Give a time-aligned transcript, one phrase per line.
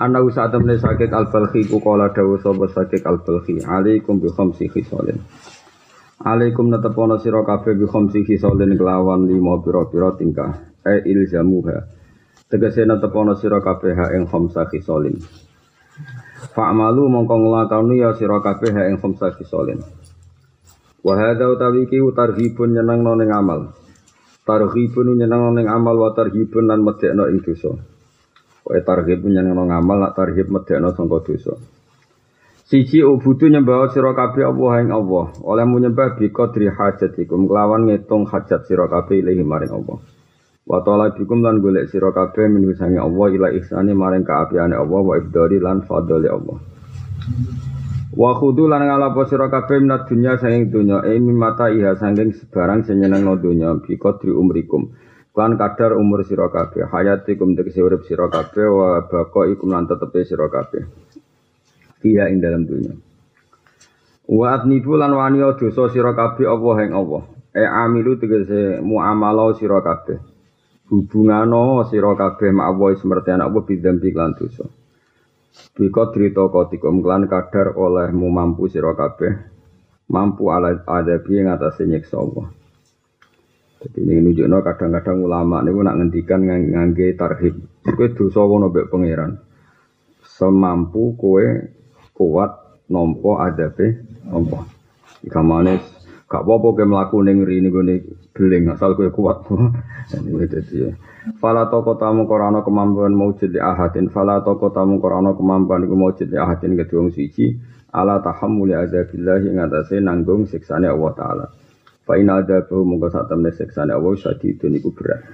[0.00, 3.62] Ana usaha temne sakit al-balhi ku kala dawu sapa sakit al-balhi.
[3.62, 5.22] Alaikum bi khamsi khisalin.
[6.24, 10.52] Alaikum natepono sira kabeh bi khamsi khisalin kelawan lima pira-pira tingkah.
[10.82, 11.78] E ilzamuha.
[12.50, 15.16] Tegese natepono sira kabeh ing khamsa khisalin.
[16.54, 19.78] Fa'malu mongko nglakoni ya sira kabeh ing khamsa khisalin.
[21.06, 23.72] Wa hadza utawi iki tarhibun nyenengno ning amal.
[24.42, 27.93] Tarhibun nyenengno ning amal wa tarhibun lan medekno ing dosa.
[28.64, 31.52] Kowe tarhib nyenengno ngamal, nak tarhib medekno sangka dosa.
[32.64, 35.36] Siji ubudu nyembah sira kabeh Allah ing Allah.
[35.44, 40.00] Oleh menyembah bi qadri hajatikum kelawan ngitung hajat sira kabeh ilahi maring Allah.
[40.64, 44.96] Wa ta'ala bikum lan golek sira kabeh min sange Allah ila ihsani maring kaapiane Allah
[44.96, 46.56] wa ibdari lan fadhali Allah.
[48.16, 52.88] Wa khudu lan ngalapo sira kabeh minat dunya saking dunya e mata iha saking sebarang
[52.88, 54.88] sing nyenengno dunya bi qadri umrikum.
[55.34, 59.02] Lan kadar umur sira kabeh, hayatikum tegese urip sira kabeh wa
[59.50, 60.86] ikum lan tetepe sira kabeh.
[62.06, 62.94] Iya ing dalam dunia.
[64.30, 67.22] Wa atnibu lan wani dosa sira kabeh Allah ing Allah.
[67.50, 70.22] E amilu tegese muamalah sira kabeh.
[70.86, 74.70] Hubungano sira kabeh Allah semerti anak Allah bidzambi lan dosa.
[75.74, 79.34] Bika drita kotikum lan kadar olehmu mampu sira kabeh
[80.06, 82.46] mampu ala adabi ing atase nyiksa Allah.
[83.84, 87.60] Jadi ini nunjukno kadang-kadang ulama niku nak ngendikan ngangge tarhib.
[87.84, 89.36] Kowe dosa ngono mbek pangeran.
[90.24, 91.44] Semampu kowe
[92.16, 94.64] kuat nompo adabe nompo.
[95.20, 95.84] Ikamane
[96.24, 97.84] gak apa-apa kowe mlaku ning ngri niku
[98.32, 99.44] beling asal kowe kuat.
[100.16, 100.88] Ini dadi
[101.40, 106.28] Fala toko tamu korano kemampuan maujud li ahadin Fala toko tamu korano kemampuan iku maujud
[106.28, 107.56] li ahadin kedua suci
[107.88, 111.46] Ala tahammuli azabillahi ngatasi nanggung siksane Allah Ta'ala
[112.04, 115.24] Fa in adzabahu mongko sak temne siksane Allah sadidun iku berat.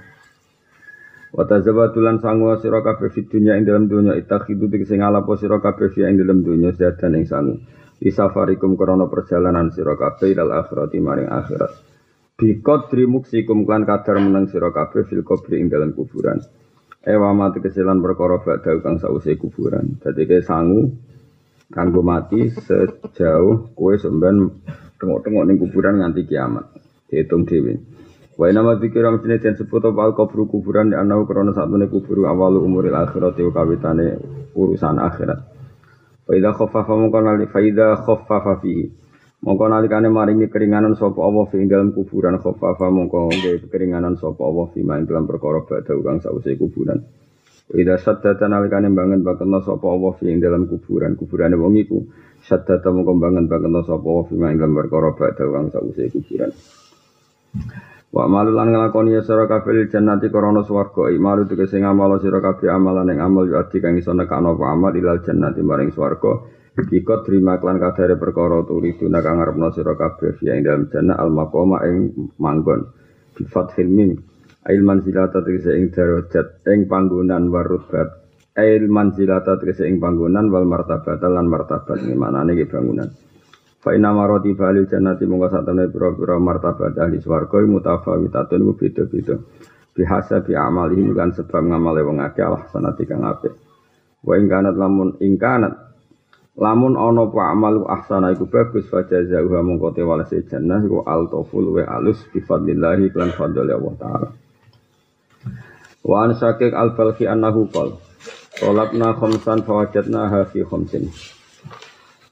[1.31, 5.91] Wa tazawatulan sangu sira kabeh fid dunya ing dalam dunya itakhidu tegese ngalapo sira kabeh
[5.91, 7.55] fi ing dalam dunya sedan ing sangu.
[8.03, 11.71] Isafarikum krana perjalanan sira kabeh ilal akhirati maring akhirat.
[12.35, 16.39] Bi qadri muksikum kan kadar meneng sira kabeh fil qabri ing dalam kuburan.
[17.03, 19.99] Ewa mati kesilan perkara badhe kang sause kuburan.
[20.03, 20.91] Ke sangu
[21.71, 24.61] kanggo mati sejauh kue semben
[24.99, 26.67] tengok-tengok ning kuburan nganti kiamat.
[27.07, 27.79] Dihitung dhewe.
[28.35, 32.25] Wa nama dzikra mestine den sebut apa al kubur kuburan di anau krana satune kubur
[32.27, 34.17] awal umuril akhirat wa kawitane
[34.55, 35.39] urusan akhirat.
[36.27, 38.85] Fa idza khaffafa mongko nali fa idza khaffafa fihi.
[39.41, 39.65] Mongko
[40.13, 45.05] maringi keringanan sapa Allah fi dalam kuburan khaffafa mongko nggih keringanan sapa Allah fi main
[45.05, 47.20] dalam perkara badhe kang sause kuburan.
[47.71, 51.99] Ida saddata nalikane bangun bakena sapa Allah fi dalam kuburan kuburane wong iku
[52.41, 56.49] Sadda tamu kembangan bakal sapa wa fima ing dalam perkara badhe wang sause kuburan.
[58.09, 63.13] Wa malulan nglakoni ya sira kabeh jannati krana swarga imalu tegese ngamal sira kabeh amalan
[63.13, 66.49] ing amal yo adi kang iso nekano apa amal ilal jannati maring swarga.
[66.71, 71.29] Biko terima klan kadare perkara turi duna kang ngarepno sira fi ing dalam jannah al
[71.29, 72.09] maqama ing
[72.41, 72.89] manggon.
[73.37, 73.85] Bi fathil
[74.69, 78.21] ilman silata tegese ing darajat ing panggonan warubat
[78.57, 83.07] ail manzilata tegese ing panggonan wal martabat lan martabat iki manane iki bangunan.
[83.81, 89.35] Fa inna marati balil jannati monggo satene pira-pira martabat ahli swarga mutafawitatun ku beda-beda.
[89.91, 93.51] Bihasa bi amali kan sebab ngamale wong akeh Allah sanati kang apik.
[94.21, 95.73] Wa ing kanat lamun ing kanat
[96.59, 101.73] lamun ana apa amalu ahsana iku bagus fa jazaa'uha mongko te walase jannah iku altoful
[101.73, 104.27] wa alus bi fadlillah lan fadli Allah taala
[106.05, 107.95] wa an sakik al-falqi annahu qala
[108.61, 111.09] Tolapna khomsan fawajatna hafi khomsin.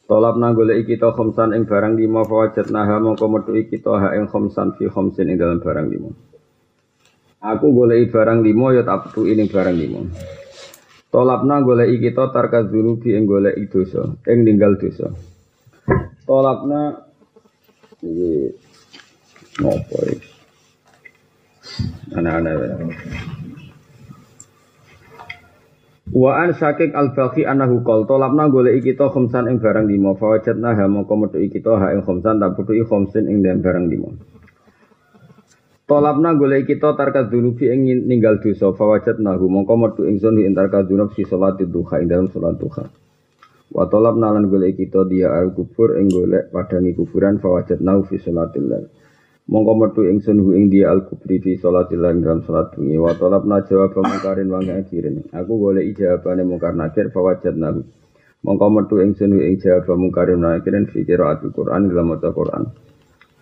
[0.06, 4.75] Tolapna golek kita khomsan ing barang lima fawajatna ha mongko metu kita ha ing khomsan
[4.77, 6.12] fi khomsin ing dalam barang lima.
[7.39, 10.06] Aku golek barang lima ya tak petu ing barang lima.
[11.10, 15.10] Tolapna golek kita tarka dzunubi ing golek dosa, ing ninggal dosa.
[16.27, 17.10] Tolapna
[18.04, 18.54] iki
[19.63, 20.30] nopo iki?
[22.12, 23.38] Anak-anak
[26.09, 30.33] Wa an syakik al baqi anahu qol tolapna golek kita khamsan ing barang lima fa
[30.33, 34.09] wajadna ha mongko metu kita ha ing khamsan tak putu khamsin ing dalam barang lima.
[35.85, 40.57] Tolapna golek kita tarka dunubi ing ninggal dosa fa wajadna hu mongko metu ingsun ing
[40.57, 42.89] tarka dunub si salat duha ing dalam salat duha.
[43.69, 48.81] Wa talab nalan golek kita dia al kubur ing golek padangi kuburan fawajadnau fi sholatillah.
[49.50, 53.01] Mongko metu ingsun hu ing dia al kubri fi sholatillah ing dalam salat bengi.
[53.01, 55.25] Wa talab na jawab mungkarin wa nakirin.
[55.34, 57.81] Aku golek ijabane mungkar nakir fawajadnau.
[58.46, 62.69] Mongko metu ingsun hu ing jawab mungkarin wa nakirin fi qiraatul Qur'an dalam maca Qur'an.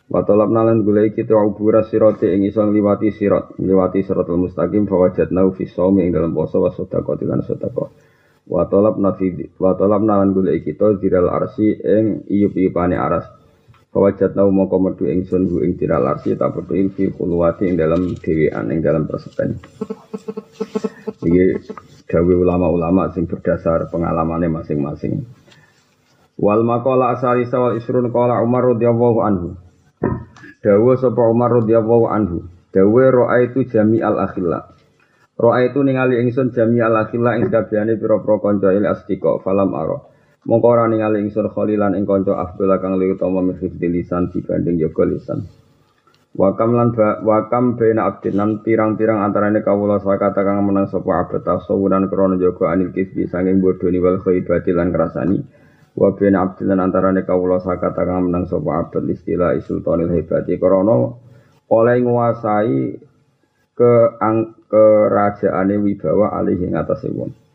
[0.08, 5.52] Wa talab nalan golek kita ubura sirate ing iso ngliwati sirat, ngliwati siratal mustaqim fawajadnau
[5.52, 7.92] fi shaumi ing dalam poso wa sedekah lan sedekah.
[8.48, 13.28] wa talab nafi wa talab nalan golek kita diral arsi ing iyup-iyupane aras
[13.88, 18.14] Fawajat nau mongko metu ingsun hu ing diral arsi tak betul fi khulwati ing dalam
[18.20, 19.58] dhewean ing dalam persepen.
[21.28, 21.46] Iki
[22.08, 25.24] dawe ulama-ulama sing berdasar pengalamannya masing-masing.
[26.38, 29.50] Wal maqala asari sawal isrun qala Umar radhiyallahu anhu.
[30.62, 32.38] Dawa sapa Umar radhiyallahu anhu.
[32.76, 33.06] Dawe
[33.42, 34.78] itu jami al akhillah.
[35.38, 40.10] Roa itu ningali ingsun jami ala khila ing kabehane pira-pira kanca il astiqa falam aro.
[40.48, 43.60] Mongko ora ningali ingsun khalilan ing kanca afdal kang luwih utama min
[43.92, 45.44] lisan dibanding yoga lisan.
[46.38, 51.44] Wakam lan ba, wakam bena abdin nan pirang-pirang antarane kawula sakata kang menang sapa abad
[51.44, 55.42] tasawuran krana jaga anil kisbi saking bodoni wal khaibati lan krasani.
[55.98, 61.12] Wa bena abdin lan antarane kawula sakata kang menang sapa abad istilah sultanil hebati krana
[61.68, 63.02] oleh nguasai
[63.76, 63.92] ke
[64.22, 67.47] ang, kerajaane wibawa alih ing atase wong.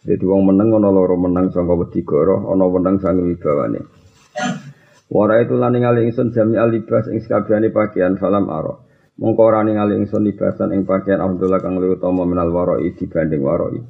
[0.00, 3.80] Jadi wong meneng ana loro meneng saka Wedigara, ana meneng sang wibawane.
[5.10, 8.86] Wara itu lan ningali ingsun jami alibas ing sakabehane pakaian falam aro.
[9.20, 13.82] Mongko ora ningali ingsun libasan ing pakaian Abdullah kang luwih utama minal warai dibanding warai.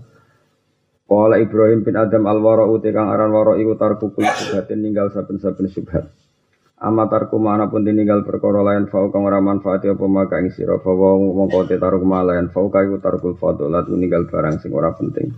[1.06, 6.08] Kala Ibrahim bin Adam al-Wara'u kang aran warai iku tarkukul subhatin ninggal saben-saben subhat.
[6.80, 10.88] Amatar kumana pun tinggal perkara lain fau kang ora manfaat apa maka ing sira fa
[10.88, 15.28] wa mongko te taruh lain fau kai tarkul fadilat ninggal barang sing ora penting.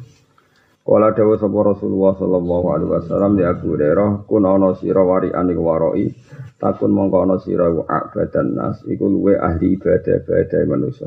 [0.83, 5.55] Kala dawuh sapa Rasulullah sallallahu alaihi wasallam di Abu Hurairah kun ana sira wari anik
[5.55, 6.11] waroi
[6.59, 11.07] takun mongko ana sira abadan nas iku luwe ahli ibadah ibadah manusa.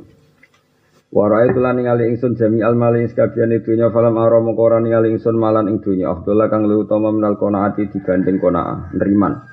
[1.11, 5.11] Warai itu lan ningali ingsun jami al mali sekabian dunya falam ara mongko ora ningali
[5.11, 9.43] ingsun malan ing dunya Abdullah kang luwih utama minal qanaati dibanding qanaah neriman.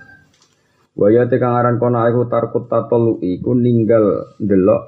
[0.95, 4.83] Waya kang aran kono aku tarkut tatolu iku ninggal delok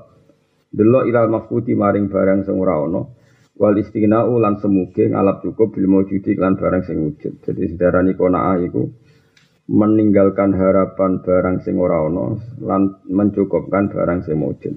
[0.70, 3.23] delok ilal mafkuti maring barang sing ora ana.
[3.54, 7.38] Wal istigna ulan semuge ngalap cukup bil maujudi lan barang sing wujud.
[7.38, 8.82] Jadi sedarani kono iku
[9.70, 14.74] meninggalkan harapan barang sing ora ana lan mencukupkan barang sing wujud.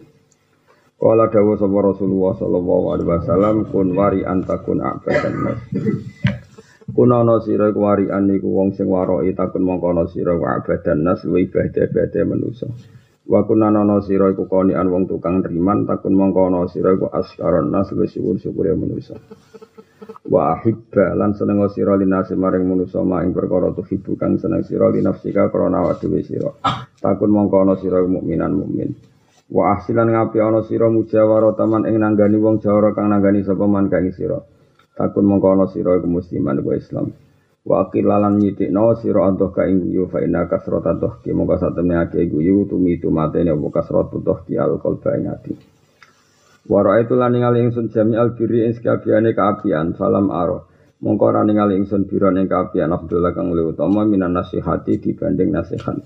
[0.98, 5.60] Kala dawuh sapa Rasulullah sallallahu alaihi wasallam kun wari antakun abadan nas.
[6.90, 11.38] Kunono sira iku warian niku wong sing waroi takun mongko ana sira abadan nas wa
[11.38, 12.70] ibadah-ibadah manusa.
[13.28, 17.92] Wa kunanono sira iku konian wong tukang riman takun mongko ana sira iku askaron nas
[17.92, 19.20] wa syukur-syukure manusa.
[20.32, 24.88] Wa ahibba lan seneng sira linase maring manusa ma ing perkara tuhibu kang seneng sira
[24.88, 26.56] linafsika krana awake sira.
[27.04, 28.96] Takun mongko ana sira mukminan mukmin.
[29.52, 33.92] Wa ahsilan ngapi ana sira mujawara taman ing nanggani wong jawara kang nanggani sapa man
[33.92, 34.40] kang sira.
[34.98, 37.14] takun mongko ana sira iku musliman wa islam
[37.68, 42.32] wa aqilalan nyitikno sira antuh ka ing guyu fa inna kasrata ki mongko satemene ake
[42.32, 45.54] guyu tumi tu matene apa kasratu ki al qalba ing ati.
[46.72, 50.64] Wa raaitu lan ningali ingsun jami al birri ing sekabiane kaapian salam aro.
[51.04, 56.00] Mongko ora ningali ingsun biro ning kaapian Abdullah kang luwih utama minan nasihati dibanding nasihat.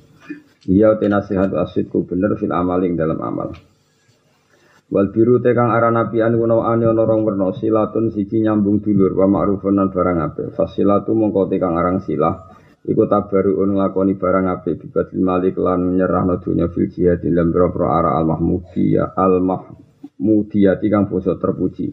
[0.66, 3.54] Iya te nasihat asidku bener fil amaling dalam amal.
[4.92, 9.16] Wal biru te kang aran apian kuno ane ana rong werna silatun siji nyambung dulur
[9.16, 10.48] wa ma'rufun lan barang apik.
[10.52, 12.52] Fasilatu mongko te kang aran silah
[12.84, 18.20] iku tabaruun nglakoni barang apik bibatil malik lan nyerahno dunya fil jihad dalam boro ara
[18.20, 21.88] al mahmudiyah al mahmudiyah kang basa terpuji.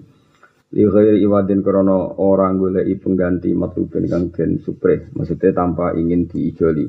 [0.74, 0.82] Li
[1.22, 6.84] iwadin krana orang goleki pengganti matlubin kang den supre, maksudnya tanpa ingin diijoli.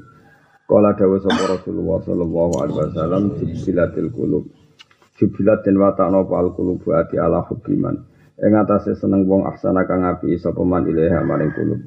[0.66, 3.24] Kala dawuh sapa Rasulullah sallallahu alaihi wasallam
[3.62, 4.59] silatil qulub
[5.19, 7.99] Jubilat dan watakno pal kulubu ati ala hubiman.
[8.39, 11.81] Ing atase seneng wong aksana kang api sapa man ilaha maring kulub.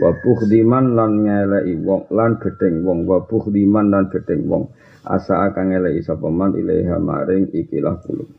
[0.00, 4.72] Wa bukhdiman lan ngeleki wong lan gedeng wong wa bukhdiman lan gedeng wong.
[5.04, 8.32] Asa akan ngeleki sapa man ilaha maring ikilah kulub.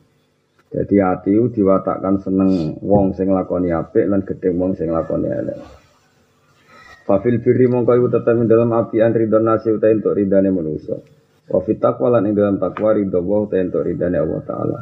[0.74, 5.62] Jadi hati diwatakkan seneng wong sing lakoni apik lan gedeng wong sing lakoni elek.
[7.06, 10.98] Fafil birri mongko iku tetep dalam api an ridho nasi uta entuk ridane manusa.
[11.50, 14.80] Wa fit taqwa lan ing dalam takwa ridho wa tento ridane Allah taala.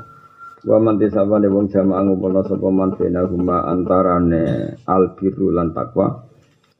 [0.60, 6.28] Wa man tisabane wong jamaah ngumpulna sapa man bena huma antarane al birru lan takwa.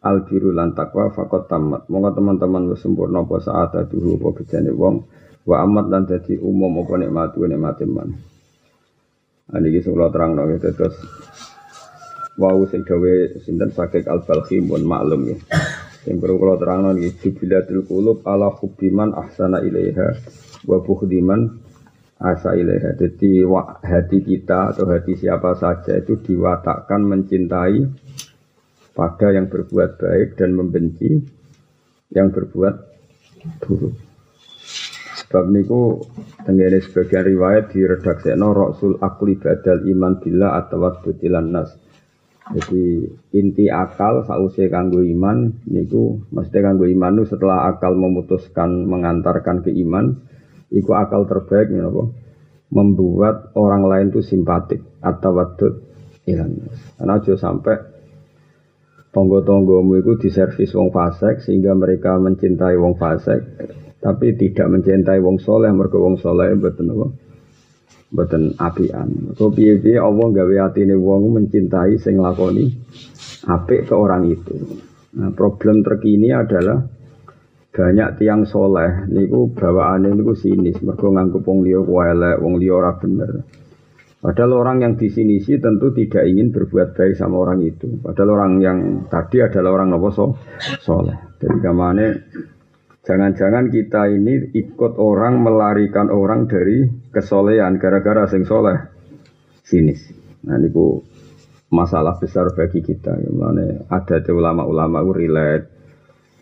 [0.04, 1.88] Al birru lan takwa fakot tamat.
[1.88, 4.96] Monggo teman-teman wis sempurna apa saat dulu apa bejane wong
[5.48, 8.10] wa amat lan dadi umum apa nikmatu nikmate man.
[9.50, 10.94] Ini kisah terang nong terus
[12.40, 15.38] wau sing dawe sinten sakit al-balhi mun maklum ya.
[16.00, 20.16] Sing perlu kula terangno iki jubilatul qulub ala hubbiman ahsana ilaiha
[20.68, 21.42] wa bukhdiman
[22.20, 22.96] asa ilaiha.
[23.00, 23.44] Jadi
[23.84, 27.80] hati kita atau hati siapa saja itu diwatakkan mencintai
[28.92, 31.24] pada yang berbuat baik dan membenci
[32.12, 32.76] yang berbuat
[33.64, 33.96] buruk.
[35.24, 36.04] Sebab niku
[36.44, 41.70] tenggene sebagian riwayat di redaksi Rasul Akli Badal Iman Bila atau Wadutilan Nas.
[42.50, 43.06] Jadi
[43.38, 49.70] inti akal sause kanggo iman niku mesti kanggo iman itu setelah akal memutuskan mengantarkan ke
[49.86, 50.18] iman
[50.74, 52.10] iku akal terbaik apa?
[52.70, 55.74] membuat orang lain itu simpatik atau wadud
[56.30, 56.70] ilan.
[57.02, 57.82] Karena aja sampai
[59.10, 63.42] tonggo-tonggomu itu diservis wong fasek sehingga mereka mencintai wong fasek
[64.00, 67.29] tapi tidak mencintai wong soleh mergo wong soleh betul apa?
[68.10, 69.38] Mboten apian.
[69.38, 72.66] So piye-piye Allah gawe atine wong mencintai sing lakoni
[73.46, 74.58] apik ke orang itu.
[75.14, 76.82] Nah, problem terkini adalah
[77.70, 82.92] banyak tiang soleh niku bawaane niku sinis mergo nganggep wong liya elek, wong liya ora
[82.98, 83.46] bener.
[84.20, 87.88] Padahal orang yang di sini sih tentu tidak ingin berbuat baik sama orang itu.
[88.04, 90.36] Padahal orang yang tadi adalah orang nopo so,
[90.84, 91.16] soleh.
[91.40, 92.10] Jadi ke mana
[93.10, 98.78] Jangan-jangan kita ini ikut orang melarikan orang dari kesolehan gara-gara sing soleh
[99.66, 100.02] sinis.
[100.46, 100.70] Nah ini
[101.70, 103.14] masalah besar bagi kita.
[103.34, 105.66] Mana ada ulama-ulama relate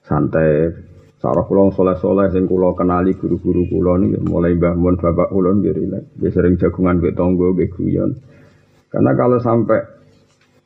[0.04, 0.86] santai.
[1.18, 6.08] Sarah kulon soleh-soleh sing kulo kenali guru-guru kulo nih mulai bangun bapak kulo nih relate.
[6.14, 8.14] Dia sering jagungan be tonggo be guyon.
[8.88, 9.82] Karena kalau sampai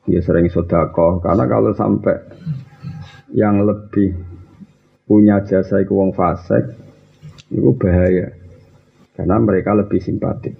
[0.04, 1.24] dia sering sodakoh.
[1.24, 2.16] Karena kalau sampai
[3.32, 4.12] yang lebih
[5.08, 6.68] punya jasa iku wong fasik
[7.48, 8.41] itu bahaya
[9.16, 10.54] karena mereka lebih simpatik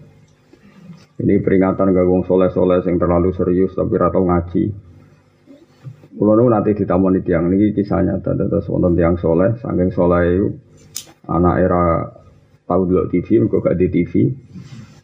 [1.22, 4.92] ini peringatan ke wong soleh-soleh yang terlalu serius tapi ratau ngaji
[6.12, 10.48] Kulo nu nanti ditamoni tiang ini kisah nyata terus wonten tiang soleh, saking soleh itu
[11.24, 11.84] anak era
[12.68, 14.12] tahu dulu TV, mereka gak di TV.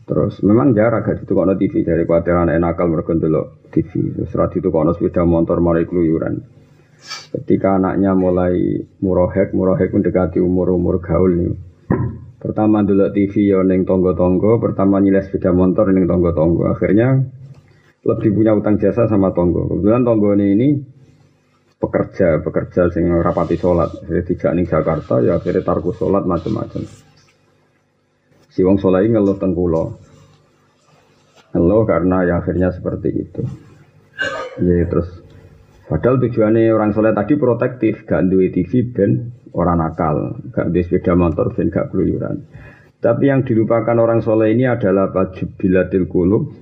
[0.05, 4.15] Terus memang jarak gak itu kono TV dari kuatiran enakal mereka dulu TV.
[4.15, 6.39] Terus itu kono sepeda motor mari keluyuran.
[7.35, 11.68] Ketika anaknya mulai murohek, murohek mendekati umur-umur gaul nih.
[12.39, 16.71] Pertama dulu TV ya neng tonggo-tonggo, pertama nyiles sepeda motor neng tonggo-tonggo.
[16.71, 17.19] Akhirnya
[18.07, 19.67] lebih punya utang jasa sama tonggo.
[19.67, 20.69] Kebetulan tonggo ini, ini
[21.83, 23.91] pekerja, pekerja sing rapati sholat.
[24.07, 26.83] Jadi tidak nih Jakarta, ya akhirnya tarku sholat macam-macam.
[28.55, 29.85] Si wong sholat ini ngeluh tengkulo.
[31.59, 33.43] Ngeluh karena ya akhirnya seperti itu.
[34.63, 35.11] Ya terus
[35.89, 41.17] Padahal tujuannya orang soleh tadi protektif, gak duwe TV ben orang nakal, gak duwe sepeda
[41.17, 42.45] motor ben gak keluyuran.
[43.01, 45.09] Tapi yang dilupakan orang soleh ini adalah
[45.57, 46.53] bilatil kulub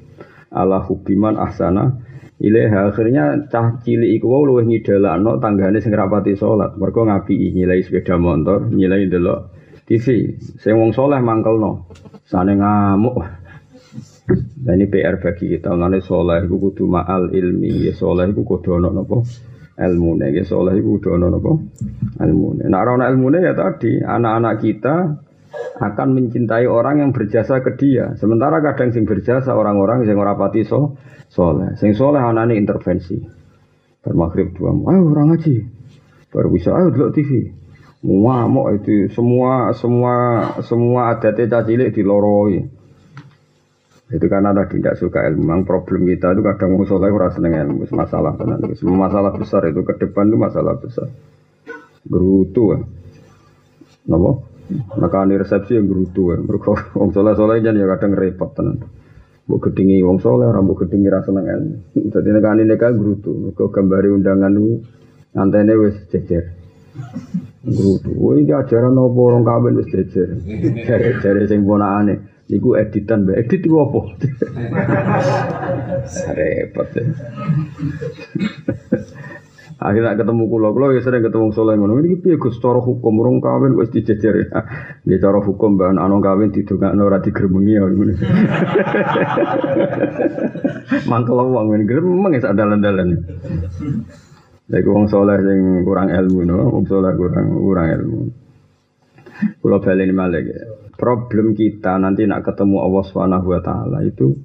[0.54, 2.06] ala hubiman ahsana.
[2.36, 7.80] Ilaiha akhirnya cah cilik iku wau luwih ngidalakno tanggane sing rapati salat mergo ngapi nyilai
[7.80, 9.56] sepeda motor nyilai delok
[9.88, 11.88] TV sing wong soleh mangkelno
[12.28, 13.16] sane ngamuk
[14.66, 15.70] Nah ini PR bagi kita.
[15.70, 17.86] Mengenai soleh itu kudu ma'al ilmi.
[17.86, 19.22] Ya soleh itu kudu ono nopo
[19.78, 20.42] ilmu nih.
[20.42, 22.66] Ya soleh itu kudu ilmu nih.
[22.66, 24.96] Nah orang ilmu ya tadi anak-anak kita
[25.76, 28.16] akan mencintai orang yang berjasa ke dia.
[28.16, 30.98] Sementara kadang sing berjasa orang-orang yang rapati so
[31.30, 31.76] soleh.
[31.78, 33.20] Sing soleh anak intervensi.
[34.06, 35.66] Bermakrib dua, ayo orang ngaji.
[36.30, 37.50] Baru bisa, ayo dulu TV.
[38.06, 40.14] Ngamuk itu semua semua
[40.62, 42.75] semua adatnya cacilik diloroi.
[44.06, 45.42] Itu karena tadi tidak suka ilmu.
[45.42, 47.90] Memang problem kita itu kadang mau soleh rasa dengan ilmu.
[47.90, 48.62] Masalah tenan.
[48.94, 51.10] Masalah besar itu ke depan itu masalah besar.
[52.06, 52.78] Gerutu ya.
[54.06, 54.30] Napa?
[54.94, 56.38] Nakani resepsi yang gerutu ya.
[56.38, 58.78] Mereka wong soleh soleh ya kadang repot tenan.
[59.46, 61.74] Bu gedingi wong soleh, orang bu gedingi rasa nang ilmu.
[62.14, 63.34] Jadi nekani neka gerutu.
[63.50, 64.86] Mereka gambari undangan itu
[65.34, 66.54] antene wes cecer.
[67.66, 68.14] Gerutu.
[68.14, 70.30] Wah ini ajaran apa orang kawin wes cecer.
[70.86, 72.35] Jare-jare sing ponakane.
[72.46, 74.00] Iku editan, mbak edit itu apa?
[76.38, 77.02] Repot ya.
[79.76, 81.98] Akhirnya ketemu kulo, kulo ya sering ketemu soleh ngono.
[81.98, 84.46] Ini piye Gus cara hukum urung kawin wis dijejer.
[85.02, 88.14] Dia cara hukum mbak anak kawin didongakno ora digermengi ya ngono.
[91.10, 93.26] Mantel wong ngene gremeng ya sak dalan-dalan.
[94.70, 98.20] Lagi wong soleh sing kurang ilmu no, wong soleh kurang kurang ilmu.
[99.60, 104.36] Kulo baleni malih ya problem kita nanti nak ketemu Allah Subhanahu wa taala itu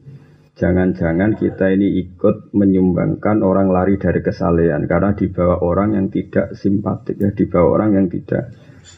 [0.59, 7.17] jangan-jangan kita ini ikut menyumbangkan orang lari dari kesalehan karena dibawa orang yang tidak simpatik
[7.17, 8.51] ya dibawa orang yang tidak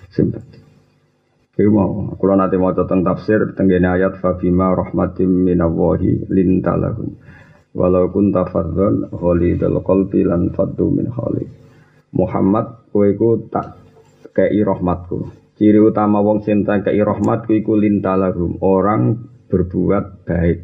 [0.10, 0.62] simpatik.
[1.54, 7.14] Iku mau, kalau nanti mau tentang tafsir tenggene ayat fabima rahmatim minallahi lintalahum.
[7.74, 11.50] walau kunta fardhon khalidul qalbi lan faddu min khali
[12.14, 13.82] Muhammad kowe iku tak
[14.38, 19.16] kei rahmatku ciri utama wong sing kei rahmatku iku lintalahum orang
[19.48, 20.58] berbuat baik.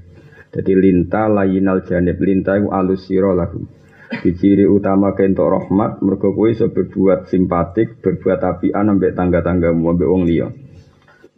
[0.52, 2.68] Jadi linta layinal janib linta iku
[3.00, 3.64] sira lahum.
[4.12, 10.12] Di ciri utama kentok rahmat mergo kowe iso berbuat simpatik berbuat apian ambek tangga-tanggamu ambek
[10.12, 10.52] wong liya.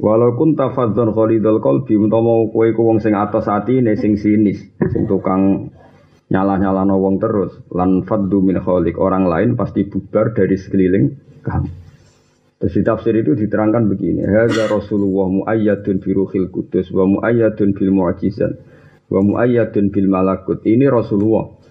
[0.01, 4.57] Walau kun tafadzon khalidul qalbi utawa kowe ku wong sing atos atine sing sinis,
[4.89, 5.69] sing tukang
[6.33, 11.05] nyalah-nyalano wong terus lan faddu min khaliq orang lain pasti bubar dari sekeliling
[11.45, 11.80] kamu.
[12.61, 17.89] Terus di tafsir itu diterangkan begini, hadza Rasulullah muayyadun bi ruhil kudus wa muayyadun bil
[17.89, 18.53] mu'jizat
[19.09, 20.61] wa muayyadun bil malakut.
[20.61, 21.61] Ini Rasulullah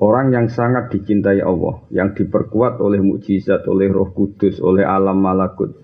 [0.00, 5.76] Orang yang sangat dicintai Allah, yang diperkuat oleh mukjizat, oleh Roh Kudus, oleh alam malakut.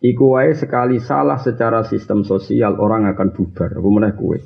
[0.00, 3.76] Iku wae sekali salah secara sistem sosial orang akan bubar.
[3.76, 4.40] Apa meneh kue.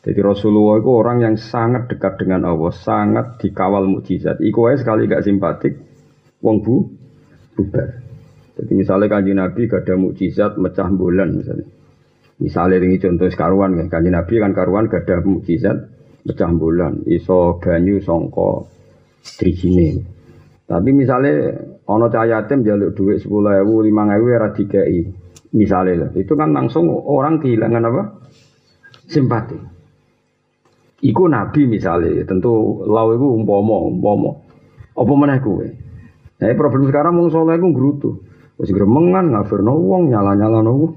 [0.00, 4.40] Jadi Rasulullah itu orang yang sangat dekat dengan Allah, sangat dikawal mukjizat.
[4.40, 5.76] Iku wae sekali gak simpatik,
[6.40, 6.88] wong bu
[7.52, 8.01] bubar.
[8.62, 11.66] Jadi misalnya kanji Nabi gak ada mukjizat mecah bulan misalnya.
[12.38, 15.76] Misalnya ini contoh karuan kan, kanji Nabi kan karuan gak ada mukjizat
[16.22, 18.70] mecah bulan, iso banyu songko
[19.34, 19.98] trijine.
[20.62, 21.58] Tapi misalnya
[21.90, 25.10] ono cahaya yatim jaluk duit sepuluh ewu, lima ewu era dikai.
[25.52, 28.02] Misalnya lah, itu kan langsung orang kehilangan apa?
[29.04, 29.58] Simpati.
[31.02, 34.48] Iku nabi misalnya, tentu lau itu umpomo, umpomo.
[34.96, 35.68] Apa mana kue?
[36.40, 38.10] Nah, problem sekarang mau soleh itu gerutu.
[38.60, 40.92] Wis gremengan ngafirno wong nyala-nyala no.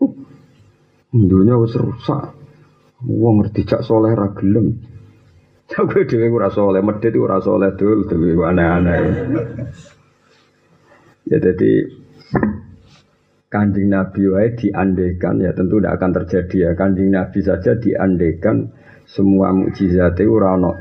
[1.15, 2.35] Dunia wis rusak.
[3.05, 4.75] Wong ngerti cak soleh ra gelem.
[5.79, 9.01] Aku dhewe ora soleh, medhit ora soleh dul, dhewe aneh-aneh.
[11.25, 11.89] Ya jadi
[13.49, 18.67] kanjeng Nabi wae diandekan ya tentu tidak akan terjadi ya kanjeng Nabi saja diandekan
[19.07, 20.75] semua mukjizat itu ora ono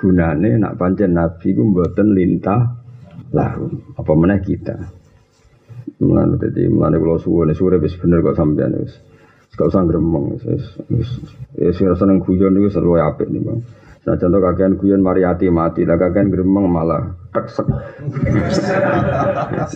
[0.00, 2.80] gunane nak pancen Nabi ku mboten lintah
[3.36, 3.68] lahu
[4.00, 5.03] apa mana kita
[6.02, 8.98] Mulane dadi mulane kula suwune sore wis bener kok sampean wis
[9.54, 10.42] gak usah gremeng wis
[10.90, 11.08] wis
[11.54, 13.62] wis seneng guyon niku seru apik nih Bang
[14.04, 17.64] Nah contoh kakean guyon mariati mati, lah kakean gremeng malah teksek.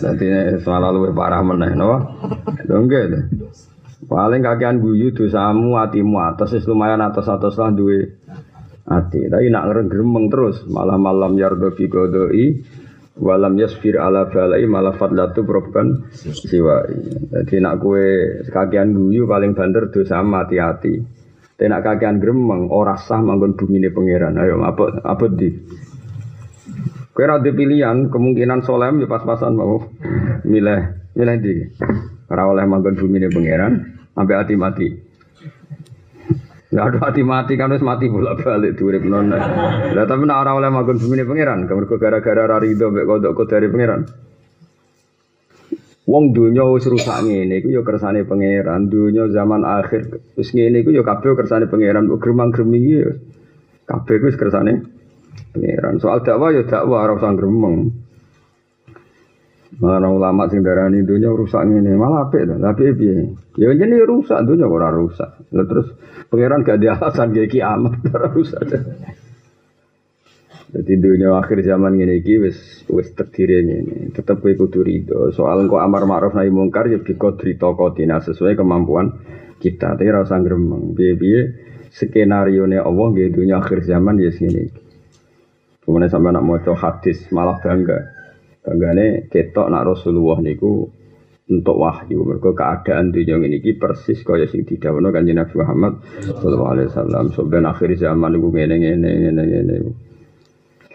[0.05, 0.25] Nanti
[0.61, 1.97] semalam lebih parah meneh, no?
[2.69, 3.23] Dongke deh.
[4.05, 8.21] Paling kakean guyu dosamu hatimu atas, lumayan atas atas lah duwe
[8.85, 9.25] hati.
[9.33, 12.61] Tapi nak gremeng terus, malah malam yardo fi godoi,
[13.19, 16.87] walam yasfir ala balai malah fadlatu proban siwa.
[17.35, 21.19] Jadi nak kue kakean guyu paling banter dosa hati-hati.
[21.59, 24.39] Tenak kakean gremeng ora sah manggon bumine pangeran.
[24.39, 25.51] Ayo apa apa di?
[27.11, 29.83] Kowe ora pilihan, kemungkinan solem ya pas-pasan mau
[30.47, 31.55] milih milih di.
[32.31, 35.08] Ora oleh manggon bumine pangeran sampai hati mati.
[36.69, 39.33] Enggak ada hati mati kan wis mati bolak-balik urip non.
[39.33, 44.05] Lah tapi nek ora oleh manggon bumine pangeran, gara-gara ra rido mek kodok dari pangeran.
[46.09, 48.89] Wong dunya wis rusak ngene iku ya kersane pangeran.
[48.89, 52.05] Dunya zaman akhir wis ngene iku ya kabeh kersane pangeran.
[52.09, 53.11] Kok gremang-greming iki ya
[53.89, 54.73] kabeh wis kersane
[55.53, 55.97] pangeran.
[56.01, 58.08] Soal dakwah ya dakwah ora usah gremeng.
[59.79, 62.59] Malah ulama sing darani dunya rusak ngene, malah apik to.
[62.59, 63.31] Tapi piye?
[63.55, 65.39] Ya jenenge rusak dunya ora rusak.
[65.55, 65.95] Lah terus
[66.27, 68.59] pangeran gak ada alasan kayak kiamat ora rusak.
[70.69, 74.11] Jadi dunia akhir zaman ini iki wis wis terdiri ini.
[74.11, 75.31] Tetap kowe kudu rido.
[75.31, 79.15] Soal engko amar ma'ruf nahi mungkar ya biko toko tina sesuai kemampuan
[79.63, 79.95] kita.
[79.95, 80.91] Tapi rasa gremeng.
[80.91, 81.39] Piye-piye
[81.89, 84.67] skenario ne Allah nggih dunia akhir zaman ya sini.
[85.87, 88.18] Kemudian sampai nak maca hadis malah bangga.
[88.59, 90.87] Banggane ketok nak Rasulullah niku
[91.49, 96.71] untuk wahyu mereka keadaan dunia ini ki persis kaya sing didhawuhna kanjeng Nabi Muhammad sallallahu
[96.77, 99.75] alaihi wasallam sampeyan akhir zaman niku ngene ngene ngene ngene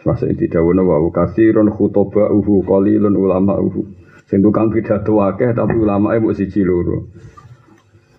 [0.04, 3.88] Masa ini dawono wa kasiron khutoba uhu qalilun ulama uhu.
[4.28, 7.08] Sing tukang pidato akeh tapi ulama mbok siji loro.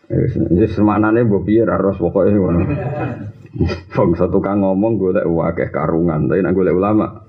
[0.09, 2.61] Wis semaknane mbok piye ra ros pokoke ngono.
[3.95, 7.24] Wong satu kang ngomong golek akeh karungan, tapi nek golek ulama.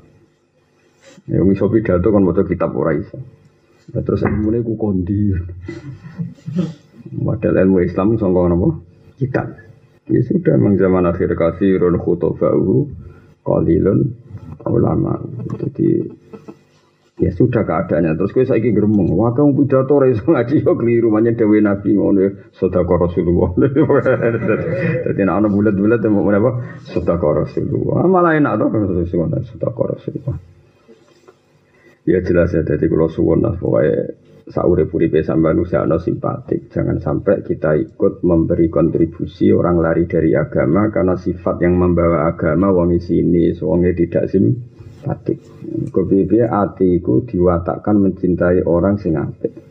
[1.25, 3.17] Ya iso pidato kon maca kitab ora iso.
[3.95, 5.33] Ya, terus ilmune ku kondi.
[7.17, 8.69] Model ilmu Islam sangka napa?
[9.17, 9.47] Kitab.
[10.07, 12.77] Ya sudah memang zaman akhir kasirun khutoba'uhu
[13.43, 14.15] qalilun
[14.67, 15.19] ulama.
[15.59, 16.03] Jadi
[17.23, 18.15] ya sudah keadaannya.
[18.15, 21.97] Terus gue saiki gremeng, wah kamu pidato ra iso ngaji yo keliru manya dewe Nabi
[21.97, 23.51] ngono ya sedekah Rasulullah.
[25.11, 26.51] Jadi nek ana bulat-bulat mau apa?
[26.87, 28.07] Sedekah Rasulullah.
[28.07, 28.67] Malah enak to
[29.07, 30.39] sedekah Rasulullah.
[32.07, 34.15] Ya jelas ya, jadi kalau suwon lah pokoknya
[34.47, 36.71] saurip-uripe sampean usahano simpatik.
[36.71, 42.71] Jangan sampai kita ikut memberi kontribusi orang lari dari agama karena sifat yang membawa agama
[42.71, 45.43] wong sini, wonge tidak simpatik.
[45.91, 49.67] Kepiye atiku diwatakkan mencintai orang sing apik.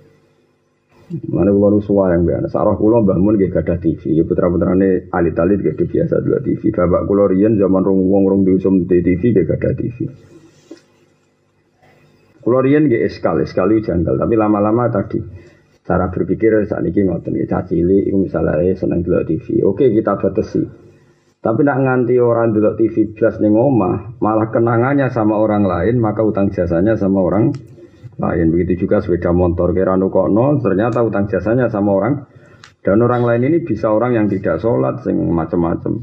[1.30, 2.50] Mana kula nu yang biasa.
[2.50, 4.18] Sarah kula Mbah Mun nggih gadah TV.
[4.18, 6.74] Ya putra-putrane alit-alit nggih biasa dua TV.
[6.74, 9.98] Bapak kula riyen zaman rong wong rong diusum di TV nggih gadah TV.
[12.46, 15.18] Kula riyen nggih eskal, eskal itu janggal, tapi lama-lama tadi
[15.86, 19.66] cara berpikir saat ini ngoten nggih cacili iku misalnya seneng delok TV.
[19.66, 20.62] Oke, kita batasi.
[21.42, 26.26] Tapi nak nganti orang dulu TV plus ning omah, malah kenangannya sama orang lain, maka
[26.26, 27.54] utang jasanya sama orang
[28.18, 28.50] lain.
[28.50, 32.14] Begitu juga sepeda motor kira nukokno, ternyata utang jasanya sama orang.
[32.82, 36.02] Dan orang lain ini bisa orang yang tidak sholat, sing macam-macam.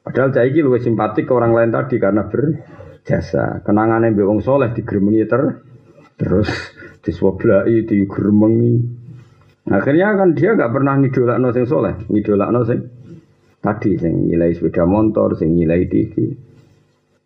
[0.00, 3.60] Padahal saya ini lebih simpatik ke orang lain tadi karena berjasa.
[3.60, 5.60] Kenangan yang bewong soleh digeremengi ter,
[6.20, 6.52] terus
[7.00, 9.00] diswoblai, digeremengi.
[9.72, 12.80] Akhirnya kan dia nggak pernah ngidolak no sing soleh, ngidolak no sing
[13.64, 16.12] tadi sing nilai sepeda motor, sing nilai TV.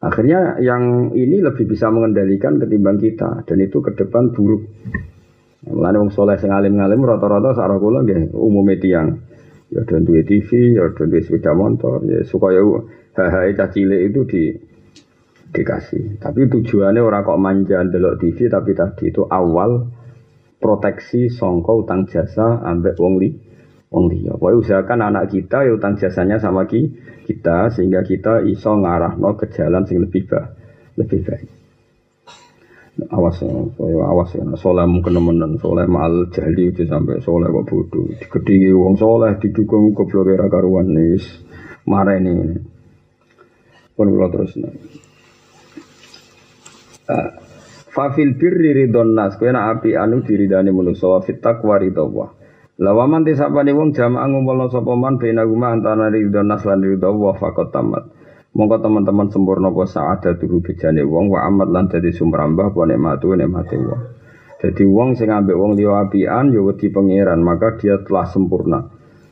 [0.05, 4.63] Akhirnya yang ini lebih bisa mengendalikan ketimbang kita dan itu ke depan buruk.
[5.65, 9.17] Mulane wong soleh sing alim-alim rata-rata sarah kula nggih umume tiyang.
[9.73, 12.61] Ya dan duwe TV, ya dan duwe sepeda motor, ya supaya
[13.17, 14.43] hal-hal cah cilik itu di
[15.55, 16.19] dikasih.
[16.19, 19.87] Tapi tujuannya orang kok manja delok TV tapi tadi itu awal
[20.59, 23.31] proteksi songko utang jasa ambek wong li
[23.95, 24.35] wong liya.
[24.35, 26.91] Pokoknya usahakan anak kita ya utang jasanya sama ki,
[27.31, 30.51] kita sehingga kita iso ngarahno ke jalan sing lebih baik,
[30.99, 31.51] lebih baik.
[33.11, 33.51] Awas ya,
[34.07, 38.07] awas ya, soleh mungkin temenan, soleh mal jahli itu sampai soleh kok bodoh.
[38.23, 41.27] Digedingi wong soleh didukung goblok era karuan nis,
[41.91, 42.55] marah ini.
[43.95, 45.04] Pun kalau terus nih.
[47.95, 52.11] Fafil birri ridon nas, kena api anu diridani manusia, wa fit taqwa ridho
[52.75, 57.71] Lawaman tisapane wong jamaah ngumpulna sapa man guma antara ridho nas lan ridho wa faqat
[57.71, 58.03] tamat.
[58.55, 63.35] Monggo teman-teman sempurna apa saada tuhu bejane wong wa amat lan dadi sumrambah apa nikmatu
[63.35, 64.03] nikmate wong.
[64.59, 68.81] Jadi wong sing ambek wong liya apian ya wedi pangeran, maka dia telah sempurna.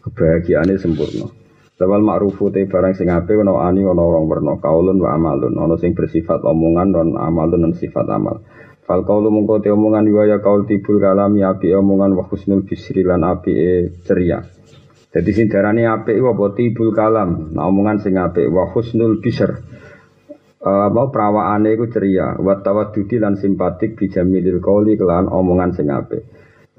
[0.03, 1.42] Kebahagiaannya sempurna.
[1.83, 5.75] Lawal ma'rufu te barang sing apik ana ani ana orang werna kaulun wa amalun, ana
[5.83, 8.39] sing bersifat omongan dan amalun dan sifat amal.
[8.87, 13.03] Fal kaulu mungko te omongan wa ya kaul tibul kalami api omongan wa husnul bisri
[13.03, 13.71] lan api e
[14.07, 14.39] ceria.
[15.11, 17.51] Jadi sing darane apik iku apa tibul kalam.
[17.51, 19.59] Nah omongan sing apik wa husnul bisr.
[20.63, 26.23] Uh, mau perawaane iku ceria, wa tawaddudi lan simpatik bijamilil qauli kelan omongan sing apik.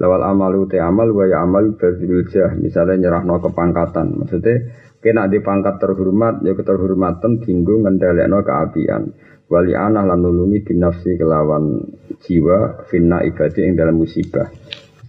[0.00, 4.24] Lawal amalu te amal wa ya amal bazilul jah, misalnya nyerahno kepangkatan.
[4.24, 4.56] Maksudnya
[5.04, 9.12] kena di pangkat terhormat ya keterhormatan tinggu ngendalekno keapian.
[9.52, 11.84] Wali ana lan nulungi binafsi kelawan
[12.24, 14.48] jiwa finna ibadi yang dalam musibah.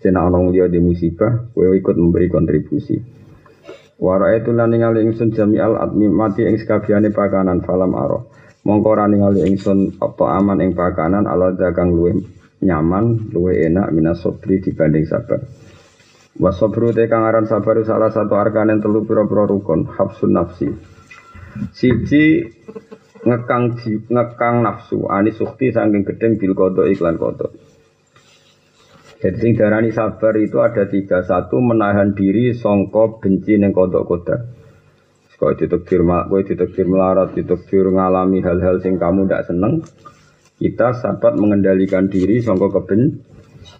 [0.03, 2.99] Sena onong dia di musibah kowe ikut memberi kontribusi.
[3.95, 8.27] Wara itu lan ningali ingsun jami al admi mati ing sekabiane pakanan falam aro
[8.67, 12.11] mongko ora ningali ingsun apa aman ing pakanan ala dagang luwe
[12.59, 15.39] nyaman luwe enak minas sobri dibanding sabar
[16.35, 20.67] Wasobru te kang aran sabar salah satu arkanen telu pira-pira rukun hafsun nafsi
[21.71, 22.51] siji
[23.23, 23.79] ngekang
[24.11, 27.55] ngekang nafsu ani sukti saking gedeng bil kodok iklan kodok
[29.23, 34.41] jadi sing darani sabar itu ada tiga satu menahan diri songko benci neng kodok kodok
[35.35, 39.83] Kau ditekdir, kau ditekdir melarat, ditekdir ngalami hal-hal sing kamu tidak seneng.
[40.55, 43.19] Kita sahabat mengendalikan diri songko keben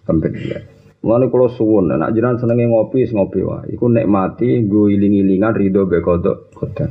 [0.04, 0.75] kebencian.
[1.06, 3.78] Mulane kula suwun, nek jenengan senenge ngopi, ngopi wae.
[3.78, 6.90] Iku nikmati, gue iling-ilingan ridho be kodok kodok.